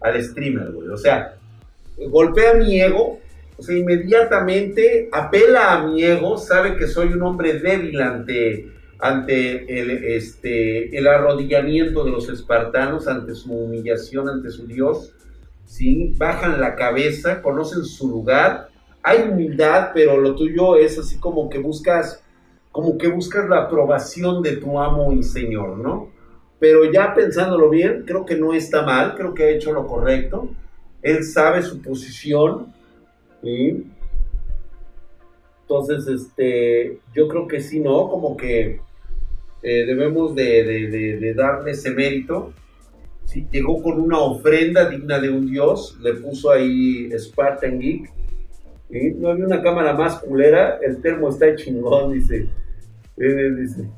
[0.00, 0.88] al, streamer, güey.
[0.88, 1.36] O sea,
[1.96, 3.20] golpea mi ego,
[3.58, 9.80] o sea, inmediatamente apela a mi ego, sabe que soy un hombre débil ante, ante
[9.80, 15.14] el, este, el arrodillamiento de los espartanos, ante su humillación, ante su Dios.
[15.64, 16.14] ¿sí?
[16.16, 18.68] Bajan la cabeza, conocen su lugar.
[19.02, 22.22] Hay humildad, pero lo tuyo es así como que buscas
[22.76, 26.10] como que buscas la aprobación de tu amo y señor, ¿no?
[26.58, 30.50] Pero ya pensándolo bien, creo que no está mal, creo que ha hecho lo correcto.
[31.00, 32.74] Él sabe su posición.
[33.42, 33.86] ¿Sí?
[35.62, 38.08] Entonces, este, yo creo que sí, ¿no?
[38.08, 38.80] Como que
[39.62, 42.52] eh, debemos de, darle ese mérito.
[43.24, 48.12] Sí, llegó con una ofrenda digna de un dios, le puso ahí Spartan Geek.
[49.16, 52.48] No había una cámara más culera, el termo está chingón, dice.
[53.16, 53.90] Dice.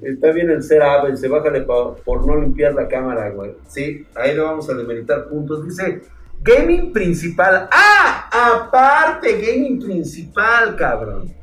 [0.00, 3.54] Está bien el ser ave, se bájale por no limpiar la cámara, güey.
[3.66, 5.64] Sí, ahí le vamos a demeritar puntos.
[5.64, 6.02] Dice,
[6.42, 7.68] gaming principal.
[7.70, 8.28] ¡Ah!
[8.30, 11.34] Aparte, gaming principal, cabrón.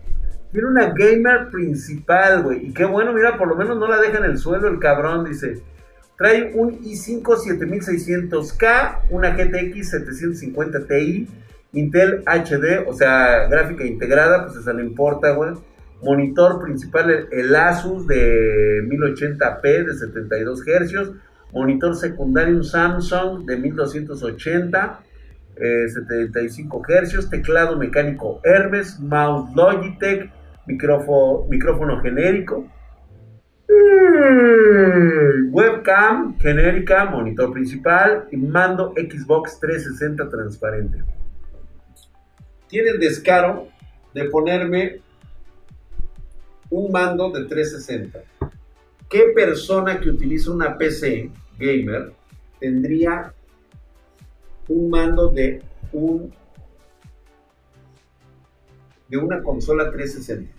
[0.52, 2.68] Tiene una gamer principal, güey.
[2.68, 5.26] Y qué bueno, mira, por lo menos no la deja en el suelo el cabrón,
[5.26, 5.62] dice.
[6.18, 11.28] Trae un i5 7600K, una GTX 750 Ti,
[11.74, 15.52] Intel HD, o sea, gráfica integrada, pues eso no importa, güey.
[16.02, 21.12] Monitor principal, el, el Asus de 1080p de 72 Hz.
[21.54, 25.00] Monitor secundario, un Samsung de 1280,
[25.56, 27.30] eh, 75 Hz.
[27.30, 30.32] Teclado mecánico Hermes, mouse Logitech,
[30.68, 32.68] micrófono, micrófono genérico.
[33.70, 41.04] Mm, Webcam genérica, monitor principal y mando Xbox 360 transparente.
[42.68, 43.70] Tiene el descaro
[44.14, 45.02] de ponerme
[46.70, 48.20] un mando de 360.
[49.16, 52.12] ¿Qué persona que utiliza una PC gamer
[52.60, 53.34] tendría
[54.68, 55.64] un mando de
[55.94, 56.34] un
[59.08, 60.52] de una consola 360?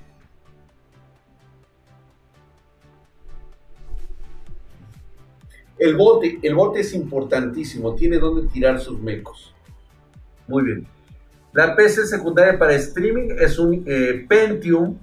[5.78, 9.54] El bote, el bote es importantísimo, tiene donde tirar sus mecos.
[10.48, 10.86] Muy bien.
[11.52, 14.96] La PC secundaria para streaming es un eh, Pentium,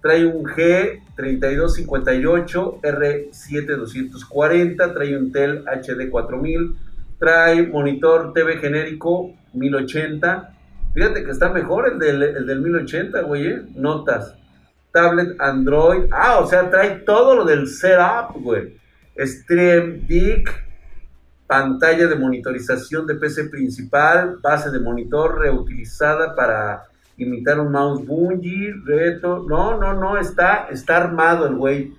[0.00, 6.76] trae un G3258 R7240, trae un Tel HD 4000,
[7.18, 10.54] trae monitor TV genérico 1080.
[10.94, 13.62] Fíjate que está mejor el del, el del 1080, güey, ¿eh?
[13.74, 14.36] Notas.
[14.92, 16.04] Tablet Android.
[16.10, 18.78] Ah, o sea, trae todo lo del setup, güey.
[19.18, 20.64] Stream Deck,
[21.46, 26.84] pantalla de monitorización de PC principal, base de monitor reutilizada para
[27.18, 29.44] imitar un mouse bungee, reto.
[29.48, 31.92] No, no, no, está, está armado el güey.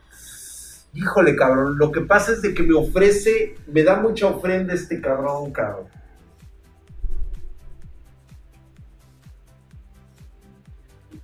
[0.93, 1.77] Híjole, cabrón.
[1.77, 5.87] Lo que pasa es de que me ofrece, me da mucha ofrenda este cabrón, cabrón.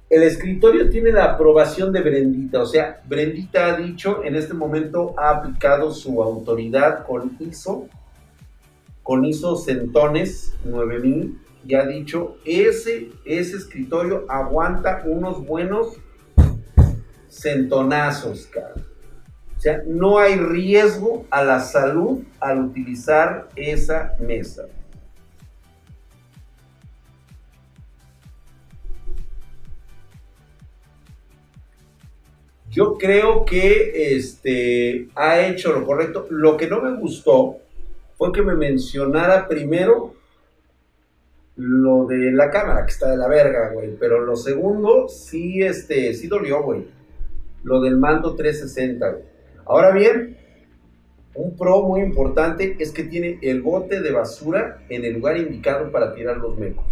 [0.07, 5.15] El escritorio tiene la aprobación de Brendita, o sea, Brendita ha dicho, en este momento
[5.17, 7.89] ha aplicado su autoridad con ISO,
[9.01, 15.97] con ISO Centones 9000, y ha dicho, ese, ese escritorio aguanta unos buenos
[17.29, 18.75] centonazos, cara.
[19.57, 24.67] O sea, no hay riesgo a la salud al utilizar esa mesa.
[32.69, 36.27] Yo creo que este, ha hecho lo correcto.
[36.29, 37.57] Lo que no me gustó
[38.17, 40.14] fue que me mencionara primero
[41.57, 43.95] lo de la cámara, que está de la verga, güey.
[43.97, 46.87] Pero lo segundo, sí, este, sí dolió, güey.
[47.63, 49.23] Lo del mando 360, güey.
[49.65, 50.37] Ahora bien,
[51.33, 55.91] un pro muy importante es que tiene el bote de basura en el lugar indicado
[55.91, 56.85] para tirar los mecos.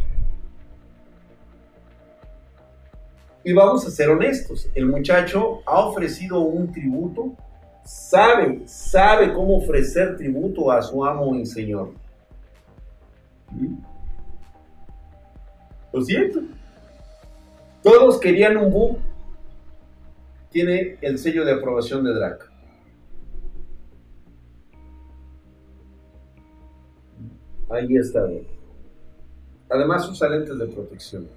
[3.46, 7.36] Y vamos a ser honestos, el muchacho ha ofrecido un tributo,
[7.84, 11.92] sabe, sabe cómo ofrecer tributo a su amo y señor.
[15.94, 16.42] Lo siento.
[17.84, 18.98] Todos querían un book.
[20.50, 22.52] Tiene el sello de aprobación de Drac.
[27.70, 28.28] Ahí está.
[29.70, 31.28] Además usa lentes de protección.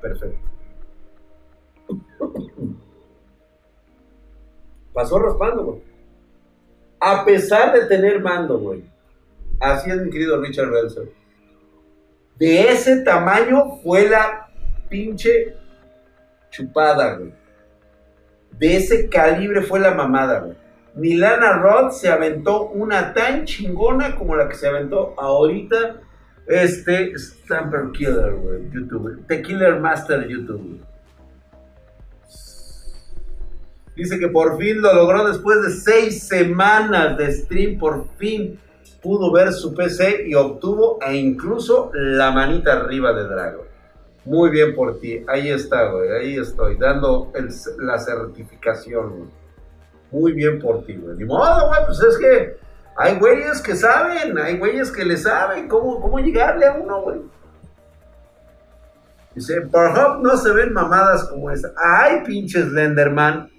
[0.00, 0.38] Perfecto.
[4.92, 5.82] Pasó raspando, güey.
[7.00, 8.84] A pesar de tener mando, güey.
[9.60, 11.21] Así es mi querido Richard Belzer.
[12.38, 14.48] De ese tamaño fue la
[14.88, 15.56] pinche
[16.50, 17.32] chupada, güey.
[18.58, 20.56] De ese calibre fue la mamada, güey.
[20.94, 26.00] Milana Roth se aventó una tan chingona como la que se aventó ahorita
[26.46, 29.24] este Stamper Killer, güey, YouTube.
[29.26, 30.84] The Killer Master YouTube.
[33.96, 37.78] Dice que por fin lo logró después de seis semanas de stream.
[37.78, 38.58] Por fin
[39.02, 43.66] pudo ver su PC y obtuvo e incluso la manita arriba de Drago.
[44.24, 45.24] Muy bien por ti.
[45.26, 46.10] Ahí está, güey.
[46.12, 47.32] Ahí estoy, dando
[47.78, 49.30] la certificación, güey.
[50.12, 51.16] Muy bien por ti, güey.
[51.16, 51.80] Ni modo, güey.
[51.86, 52.56] Pues es que
[52.96, 54.38] hay güeyes que saben.
[54.38, 57.20] Hay güeyes que le saben cómo, cómo llegarle a uno, güey.
[59.34, 61.72] Dice, por Hub no se ven mamadas como esa.
[61.76, 63.50] Ay, pinches Slenderman.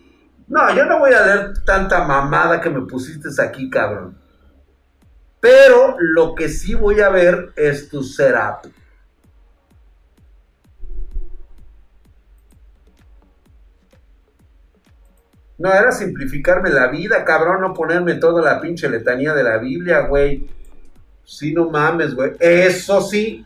[0.48, 4.23] No, yo no voy a leer tanta mamada que me pusiste aquí, cabrón.
[5.44, 8.72] Pero lo que sí voy a ver es tu setup.
[15.58, 20.08] No, era simplificarme la vida, cabrón, no ponerme toda la pinche letanía de la Biblia,
[20.08, 20.48] güey.
[21.26, 22.32] Sí, no mames, güey.
[22.40, 23.46] Eso sí,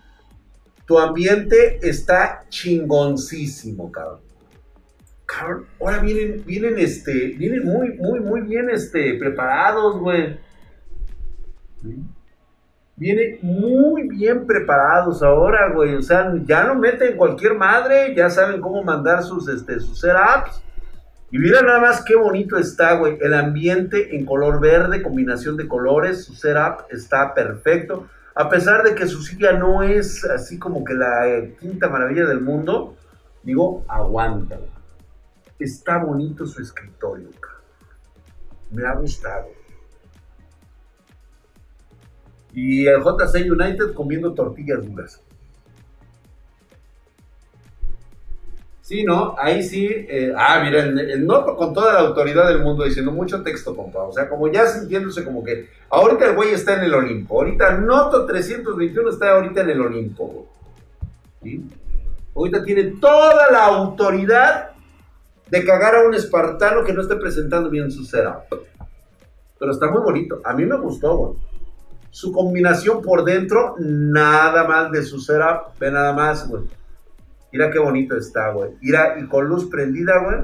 [0.86, 4.20] tu ambiente está chingoncísimo, cabrón.
[5.26, 10.46] Cabrón, ahora vienen, vienen, este, vienen muy, muy, muy bien, este, preparados, güey.
[12.96, 15.96] Vienen muy bien preparados ahora, güey.
[15.96, 20.64] O sea, ya no meten cualquier madre, ya saben cómo mandar sus, este, sus setups.
[21.30, 23.18] Y mira nada más qué bonito está, güey.
[23.22, 28.08] El ambiente en color verde, combinación de colores, su setup está perfecto.
[28.34, 32.26] A pesar de que su silla no es así como que la eh, quinta maravilla
[32.26, 32.96] del mundo,
[33.44, 34.58] digo, aguanta.
[35.60, 37.30] Está bonito su escritorio,
[38.72, 39.57] Me ha gustado.
[42.58, 45.22] Y el JC United comiendo tortillas duras.
[48.82, 49.36] Sí, ¿no?
[49.38, 49.88] Ahí sí.
[49.88, 54.02] Eh, ah, mira, el, no con toda la autoridad del mundo diciendo mucho texto, compa.
[54.02, 57.36] O sea, como ya sintiéndose como que ahorita el güey está en el Olimpo.
[57.36, 60.48] Ahorita Noto 321 está ahorita en el Olimpo.
[61.44, 61.64] ¿Sí?
[62.36, 64.72] Ahorita tiene toda la autoridad
[65.48, 68.66] de cagar a un espartano que no esté presentando bien su setup.
[69.60, 70.42] Pero está muy bonito.
[70.44, 71.47] A mí me gustó, güey.
[72.10, 75.78] Su combinación por dentro, nada más de su setup.
[75.80, 76.64] Ve nada más, güey.
[77.52, 78.72] Mira qué bonito está, güey.
[78.82, 80.38] Mira, y con luz prendida, güey.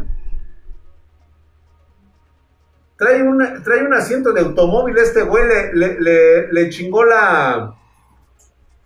[2.98, 5.44] Trae un, trae un asiento de automóvil este güey,
[5.74, 7.76] le, chingó la...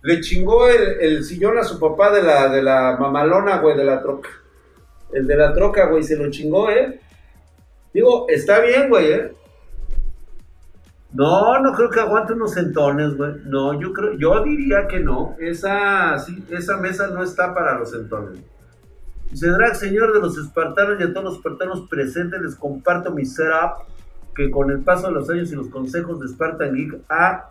[0.02, 4.00] Le chingó el, sillón a su papá de la, de la mamalona, güey, de la
[4.00, 4.30] troca.
[5.12, 7.00] El de la troca, güey, se lo chingó, ¿eh?
[7.92, 9.32] Digo, está bien, güey, ¿eh?
[11.12, 13.32] No, no creo que aguante unos centones, güey.
[13.44, 15.36] No, yo creo, yo diría que no.
[15.38, 18.38] Esa, sí, esa mesa no está para los centones.
[19.30, 23.24] Dice Drag, señor de los espartanos y a todos los espartanos presentes, les comparto mi
[23.24, 23.86] setup
[24.38, 27.50] que con el paso de los años y los consejos de Spartan Geek ha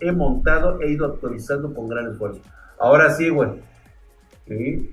[0.00, 2.42] he montado e ido actualizando con gran esfuerzo.
[2.78, 3.48] Ahora sí, güey.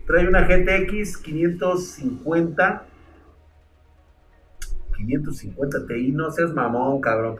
[0.08, 2.84] Trae una GTX 550.
[4.96, 7.36] 550 Ti, no seas mamón, cabrón.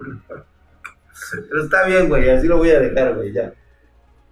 [1.50, 3.54] Pero está bien, güey, así lo voy a dejar, güey, ya.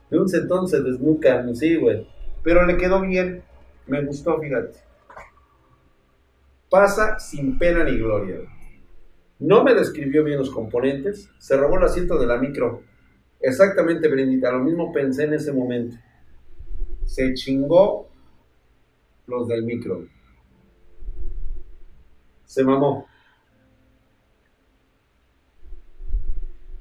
[0.09, 2.07] De un centón se desnucan, sí, güey.
[2.43, 3.43] Pero le quedó bien.
[3.88, 4.79] Me gustó, fíjate.
[6.69, 8.39] Pasa sin pena ni gloria.
[9.39, 11.29] No me describió bien los componentes.
[11.38, 12.84] Se robó el asiento de la micro.
[13.39, 14.51] Exactamente, Brendita.
[14.51, 15.97] Lo mismo pensé en ese momento.
[17.05, 18.09] Se chingó
[19.27, 20.07] los del micro.
[22.45, 23.07] Se mamó.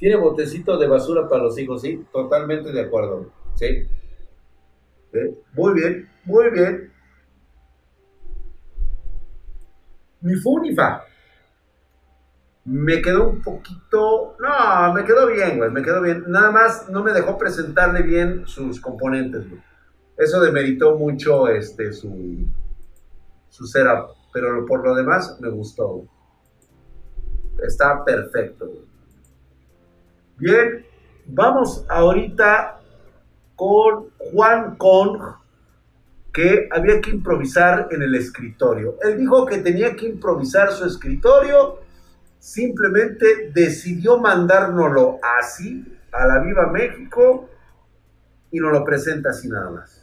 [0.03, 1.81] ¿Tiene botecito de basura para los hijos?
[1.81, 3.31] Sí, totalmente de acuerdo.
[3.55, 3.87] Sí.
[5.53, 6.93] Muy bien, muy bien.
[10.23, 11.05] Ni fu ni fa.
[12.65, 14.37] Me quedó un poquito.
[14.41, 15.71] No, me quedó bien, güey.
[15.71, 16.25] Me quedó bien.
[16.27, 19.63] Nada más no me dejó presentarle bien sus componentes, güey.
[20.17, 22.45] Eso demeritó mucho este, su,
[23.51, 24.17] su setup.
[24.33, 26.03] Pero por lo demás me gustó.
[27.63, 28.92] Está perfecto, güey.
[30.43, 30.85] Bien,
[31.27, 32.81] vamos ahorita
[33.55, 35.23] con Juan Kong,
[36.33, 38.97] que había que improvisar en el escritorio.
[39.03, 41.79] Él dijo que tenía que improvisar su escritorio,
[42.41, 47.49] simplemente decidió mandárnoslo así a la Viva México
[48.51, 50.03] y nos lo presenta así nada más.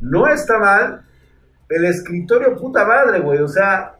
[0.00, 1.04] No está mal,
[1.68, 3.94] el escritorio puta madre, güey, o sea,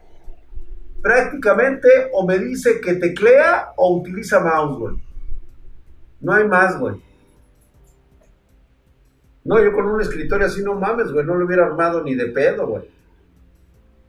[1.01, 5.06] prácticamente o me dice que teclea o utiliza mouse, güey.
[6.19, 6.95] No hay más, güey.
[9.43, 12.27] No, yo con un escritorio así no mames, güey, no lo hubiera armado ni de
[12.27, 12.83] pedo, güey.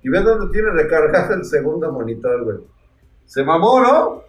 [0.03, 2.59] Y ves dónde tiene recargado el segundo monitor, güey.
[3.25, 4.23] Se mamó, ¿no?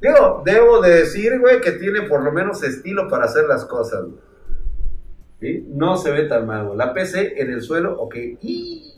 [0.00, 4.04] Digo, debo de decir, güey, que tiene por lo menos estilo para hacer las cosas,
[4.04, 5.64] güey.
[5.68, 6.76] No se ve tan mal.
[6.76, 8.14] La PC en el suelo, ok.
[8.40, 8.90] Y...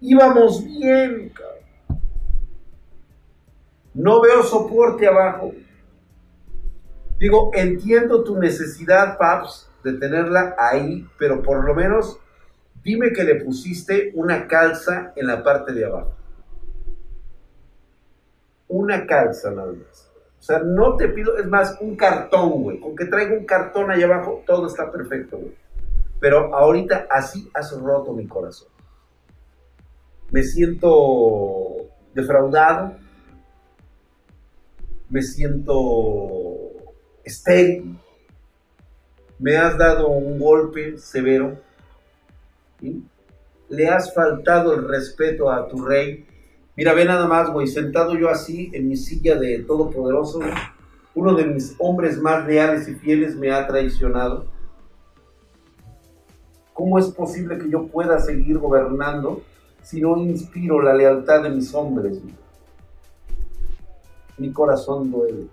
[0.00, 1.57] Íbamos bien, cabrón.
[3.98, 5.52] No veo soporte abajo.
[7.18, 12.20] Digo, entiendo tu necesidad, Paps, de tenerla ahí, pero por lo menos
[12.84, 16.14] dime que le pusiste una calza en la parte de abajo.
[18.68, 20.12] Una calza nada más.
[20.38, 22.78] O sea, no te pido, es más, un cartón, güey.
[22.78, 25.56] Con que traiga un cartón ahí abajo, todo está perfecto, güey.
[26.20, 28.68] Pero ahorita así has roto mi corazón.
[30.30, 32.94] Me siento defraudado,
[35.10, 36.58] me siento
[37.24, 37.98] estéril,
[39.38, 41.58] me has dado un golpe severo,
[43.68, 46.26] le has faltado el respeto a tu rey.
[46.76, 50.40] Mira, ve nada más, güey, sentado yo así en mi silla de todopoderoso,
[51.14, 54.46] uno de mis hombres más leales y fieles me ha traicionado.
[56.72, 59.42] ¿Cómo es posible que yo pueda seguir gobernando
[59.82, 62.20] si no inspiro la lealtad de mis hombres?
[64.38, 65.48] Mi corazón duele.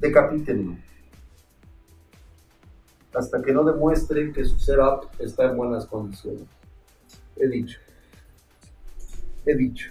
[0.00, 0.76] Decapítenlo
[3.14, 6.44] hasta que no demuestre que su setup está en buenas condiciones.
[7.36, 7.78] He dicho.
[9.44, 9.90] He dicho.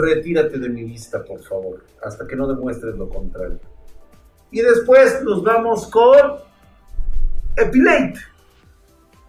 [0.00, 3.58] Retírate de mi vista, por favor, hasta que no demuestres lo contrario.
[4.50, 6.16] Y después nos vamos con
[7.56, 8.20] Epilate,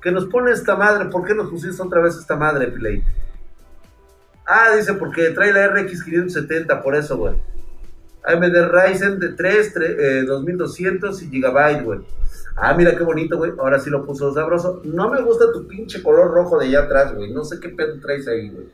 [0.02, 1.10] que nos pone esta madre.
[1.10, 3.23] ¿Por qué nos pusiste otra vez esta madre, Epilate?
[4.46, 7.36] Ah, dice porque trae la RX 570, por eso, güey.
[8.26, 12.00] AMD Ryzen de 3, 2200 y Gigabyte, güey.
[12.56, 13.52] Ah, mira qué bonito, güey.
[13.58, 14.82] Ahora sí lo puso sabroso.
[14.86, 17.32] No me gusta tu pinche color rojo de allá atrás, güey.
[17.34, 18.68] No sé qué pedo traes ahí, güey.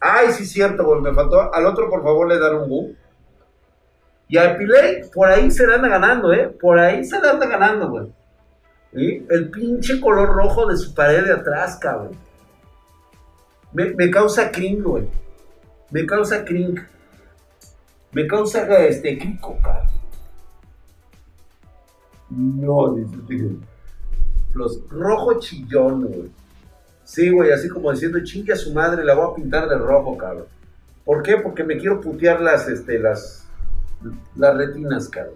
[0.00, 1.00] Ay, sí, cierto, güey.
[1.00, 1.52] Me faltó.
[1.52, 2.96] Al otro, por favor, le dan un boom.
[4.28, 6.48] Y al Piley, por ahí se le anda ganando, ¿eh?
[6.48, 8.06] Por ahí se le anda ganando, güey.
[8.94, 12.16] El pinche color rojo de su pared de atrás, cabrón.
[13.72, 15.08] Me, me causa cringe, güey.
[15.90, 16.82] Me causa cringe.
[18.12, 19.88] Me causa este crico, cabrón.
[22.30, 22.96] No,
[24.54, 26.30] Los rojo chillón, güey.
[27.04, 30.16] Sí, güey, así como diciendo, chingue a su madre, la voy a pintar de rojo,
[30.16, 30.46] cabrón.
[31.04, 31.36] ¿Por qué?
[31.36, 33.46] Porque me quiero putear las, este, las,
[34.36, 35.34] las retinas, cabrón.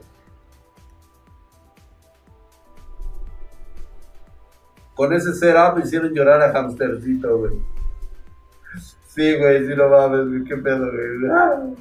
[4.95, 7.53] Con ese setup me hicieron llorar a Hamstercito, güey.
[9.17, 11.75] Sí, güey, sí lo mames, güey, qué pedo, güey.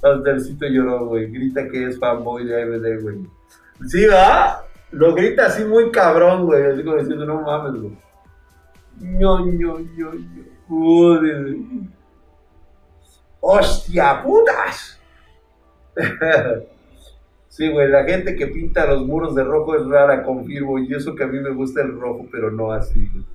[0.00, 1.28] Hamstercito lloró, güey.
[1.28, 3.26] Grita que es fanboy de AMD, güey.
[3.88, 4.64] Sí, va.
[4.92, 6.66] Lo grita así muy cabrón, güey.
[6.66, 7.98] Así como diciendo, no mames, güey.
[9.00, 10.10] ño, ño, ño,
[10.68, 11.56] Joder.
[13.40, 15.00] ¡Hostia, putas!
[17.48, 20.78] sí, güey, la gente que pinta los muros de rojo es rara, confirmo.
[20.78, 23.33] Y eso que a mí me gusta el rojo, pero no así, güey.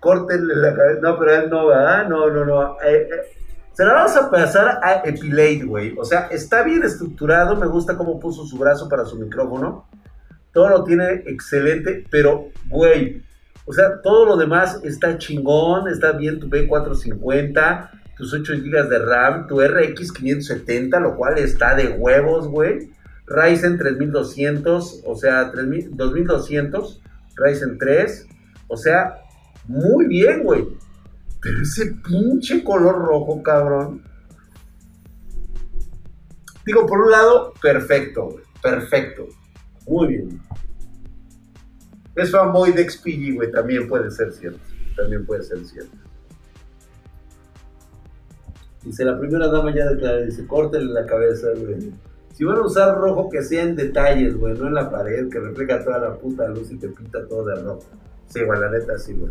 [0.00, 1.00] Córtenle la cabeza.
[1.02, 2.04] No, pero él no, va.
[2.04, 2.76] No, no, no.
[2.82, 3.42] Eh, eh,
[3.72, 5.94] se la vamos a pasar a Epilate, güey.
[5.98, 7.56] O sea, está bien estructurado.
[7.56, 9.86] Me gusta cómo puso su brazo para su micrófono.
[10.52, 13.22] Todo lo tiene excelente, pero, güey.
[13.64, 15.88] O sea, todo lo demás está chingón.
[15.88, 21.74] Está bien tu B450, tus 8 GB de RAM, tu RX 570, lo cual está
[21.74, 22.90] de huevos, güey.
[23.26, 27.00] Ryzen 3200, o sea, 2200.
[27.36, 28.28] Ryzen 3.
[28.68, 29.21] O sea,
[29.66, 30.66] muy bien, güey.
[31.40, 34.02] Pero ese pinche color rojo, cabrón.
[36.64, 39.26] Digo, por un lado, perfecto, Perfecto.
[39.88, 40.40] Muy bien.
[42.14, 43.50] Es fanboy de XPG, güey.
[43.50, 44.60] También puede ser cierto.
[44.96, 45.96] También puede ser cierto.
[48.84, 51.92] Dice, la primera dama ya declara, dice, córtenle la cabeza, güey.
[52.34, 55.38] Si van a usar rojo, que sea en detalles, güey, no en la pared, que
[55.38, 57.84] refleja toda la puta luz y te pinta todo de rojo.
[58.32, 59.30] Sí, güey, la neta, sí, güey.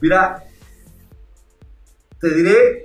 [0.00, 0.44] Mira,
[2.20, 2.84] te diré...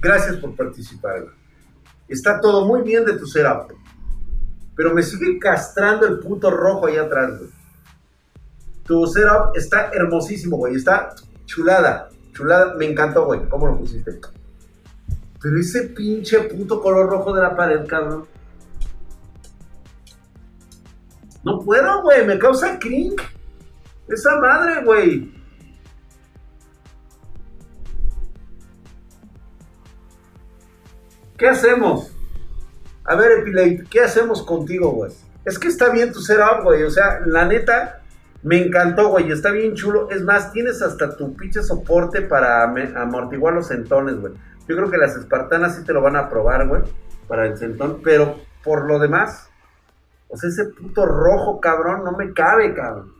[0.00, 1.26] Gracias por participar.
[2.08, 3.72] Está todo muy bien de tu setup.
[4.74, 7.50] Pero me sigue castrando el puto rojo ahí atrás, güey.
[8.84, 10.74] Tu setup está hermosísimo, güey.
[10.74, 11.14] Está
[11.46, 12.08] chulada.
[12.32, 12.74] Chulada.
[12.74, 13.48] Me encantó, güey.
[13.48, 14.18] ¿Cómo lo pusiste?
[15.40, 18.26] Pero ese pinche puto color rojo de la pared, cabrón.
[21.44, 22.26] No puedo, güey.
[22.26, 23.22] Me causa cringe.
[24.08, 25.32] Esa madre, güey.
[31.36, 32.14] ¿Qué hacemos?
[33.04, 35.10] A ver, Epilate, ¿qué hacemos contigo, güey?
[35.44, 36.84] Es que está bien tu setup, güey.
[36.84, 38.02] O sea, la neta,
[38.44, 39.30] me encantó, güey.
[39.32, 40.08] Está bien chulo.
[40.10, 44.34] Es más, tienes hasta tu pinche soporte para amortiguar los centones, güey.
[44.68, 46.82] Yo creo que las espartanas sí te lo van a probar, güey.
[47.26, 48.00] Para el centón.
[48.04, 49.50] Pero por lo demás,
[50.32, 53.12] o sea, ese puto rojo, cabrón, no me cabe, cabrón.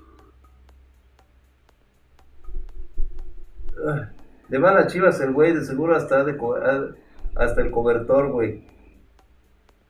[4.48, 6.24] Le van a chivas el güey, de seguro hasta,
[7.34, 8.66] hasta el cobertor, güey.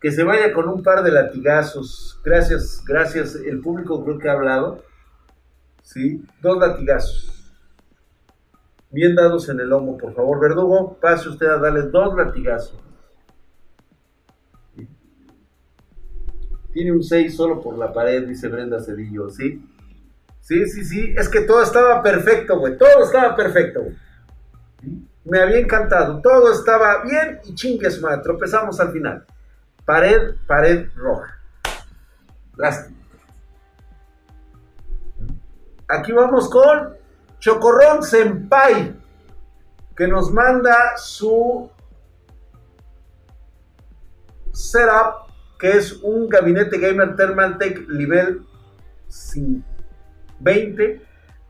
[0.00, 2.20] Que se vaya con un par de latigazos.
[2.24, 3.36] Gracias, gracias.
[3.36, 4.82] El público creo que ha hablado.
[5.82, 7.54] Sí, dos latigazos.
[8.90, 10.40] Bien dados en el lomo, por favor.
[10.40, 12.82] Verdugo, pase usted a darle dos latigazos.
[16.72, 19.62] Tiene un 6 solo por la pared, dice Brenda Cedillo, ¿sí?
[20.40, 21.14] Sí, sí, sí.
[21.16, 22.76] Es que todo estaba perfecto, güey.
[22.76, 23.96] Todo estaba perfecto, güey.
[25.24, 26.20] Me había encantado.
[26.20, 28.22] Todo estaba bien y chingues, madre.
[28.22, 29.24] Tropezamos al final.
[29.84, 31.38] Pared, pared roja.
[32.56, 32.98] Lástima.
[35.88, 36.96] Aquí vamos con
[37.38, 38.94] Chocorrón Senpai,
[39.94, 41.70] que nos manda su
[44.52, 45.31] setup,
[45.62, 48.42] que es un gabinete gamer Thermaltake nivel
[50.40, 51.00] 20,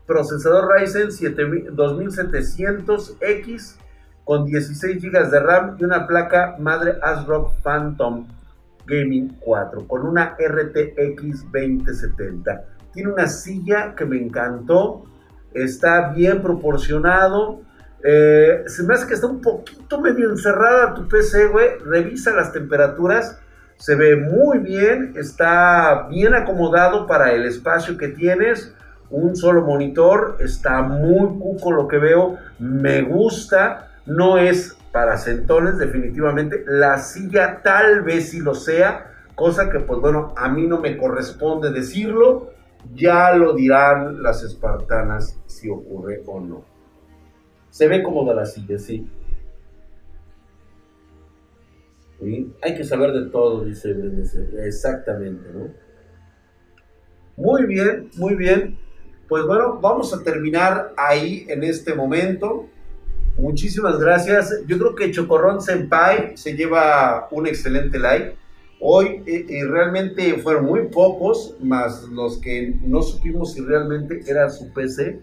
[0.05, 3.77] procesador Ryzen 2700X
[4.23, 8.27] con 16 GB de RAM y una placa madre ASRock Phantom
[8.85, 12.65] Gaming 4 con una RTX 2070.
[12.93, 15.05] Tiene una silla que me encantó,
[15.55, 17.61] está bien proporcionado.
[18.03, 21.79] Eh, se me hace que está un poquito medio encerrada tu PC, güey.
[21.79, 23.39] Revisa las temperaturas.
[23.77, 28.73] Se ve muy bien, está bien acomodado para el espacio que tienes.
[29.09, 32.37] Un solo monitor, está muy cuco lo que veo.
[32.59, 36.63] Me gusta, no es para centones, definitivamente.
[36.65, 40.97] La silla tal vez sí lo sea, cosa que, pues bueno, a mí no me
[40.97, 42.51] corresponde decirlo.
[42.93, 46.63] Ya lo dirán las espartanas si ocurre o no.
[47.69, 49.09] Se ve cómoda la silla, sí.
[52.61, 53.95] Hay que saber de todo, dice
[54.65, 55.69] Exactamente, ¿no?
[57.35, 58.77] Muy bien, muy bien.
[59.27, 62.69] Pues bueno, vamos a terminar ahí en este momento.
[63.37, 64.63] Muchísimas gracias.
[64.67, 68.35] Yo creo que Chocorrón Senpai se lleva un excelente like.
[68.79, 74.49] Hoy eh, eh, realmente fueron muy pocos, más los que no supimos si realmente era
[74.49, 75.19] su PC.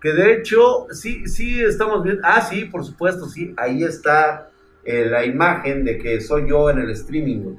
[0.00, 2.22] Que de hecho, sí, sí estamos viendo.
[2.24, 3.52] Ah, sí, por supuesto, sí.
[3.58, 4.50] Ahí está
[4.84, 7.56] eh, la imagen de que soy yo en el streaming.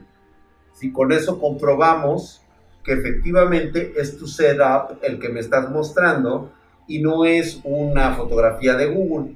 [0.73, 2.41] Si con eso comprobamos
[2.83, 6.51] que efectivamente es tu setup el que me estás mostrando
[6.87, 9.35] y no es una fotografía de Google.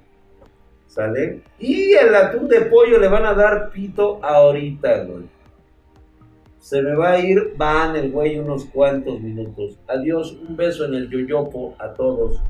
[0.87, 1.43] ¿Sale?
[1.59, 5.23] Y el atún de pollo le van a dar pito ahorita, güey.
[6.57, 9.79] Se me va a ir, van el güey unos cuantos minutos.
[9.87, 12.41] Adiós, un beso en el yoyopo a todos.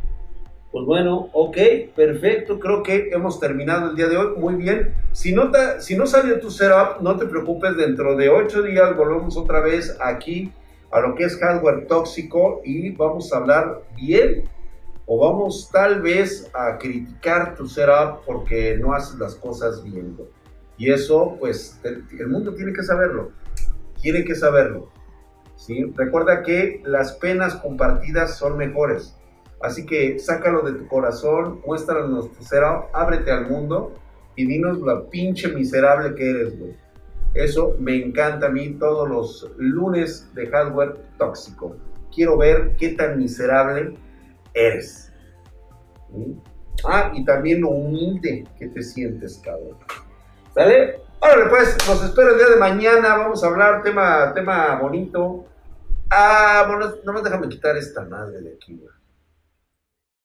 [0.72, 1.58] Pues bueno, ok,
[1.96, 2.60] perfecto.
[2.60, 4.38] Creo que hemos terminado el día de hoy.
[4.38, 4.94] Muy bien.
[5.12, 7.76] Si no, si no salió tu setup, no te preocupes.
[7.76, 10.52] Dentro de ocho días volvemos otra vez aquí
[10.92, 14.44] a lo que es hardware tóxico y vamos a hablar bien
[15.06, 20.16] o vamos tal vez a criticar tu setup porque no haces las cosas bien.
[20.78, 23.32] Y eso, pues, el, mundo tiene que saberlo.
[24.02, 24.92] Tiene que saberlo.
[25.56, 25.92] ¿sí?
[25.96, 29.19] Recuerda que las penas compartidas son mejores.
[29.62, 33.94] Así que sácalo de tu corazón, muéstranos tu setup, ábrete al mundo
[34.36, 36.76] y dinos la pinche miserable que eres, güey.
[37.34, 41.76] Eso me encanta a mí todos los lunes de hardware tóxico.
[42.14, 43.96] Quiero ver qué tan miserable
[44.54, 45.12] eres.
[46.86, 49.78] Ah, y también lo humilde que te sientes, cabrón.
[50.54, 51.02] ¿Sale?
[51.20, 53.18] Órale, pues, los espero el día de mañana.
[53.18, 55.46] Vamos a hablar tema, tema bonito.
[56.10, 58.99] Ah, bueno, nomás déjame quitar esta madre de aquí, güey.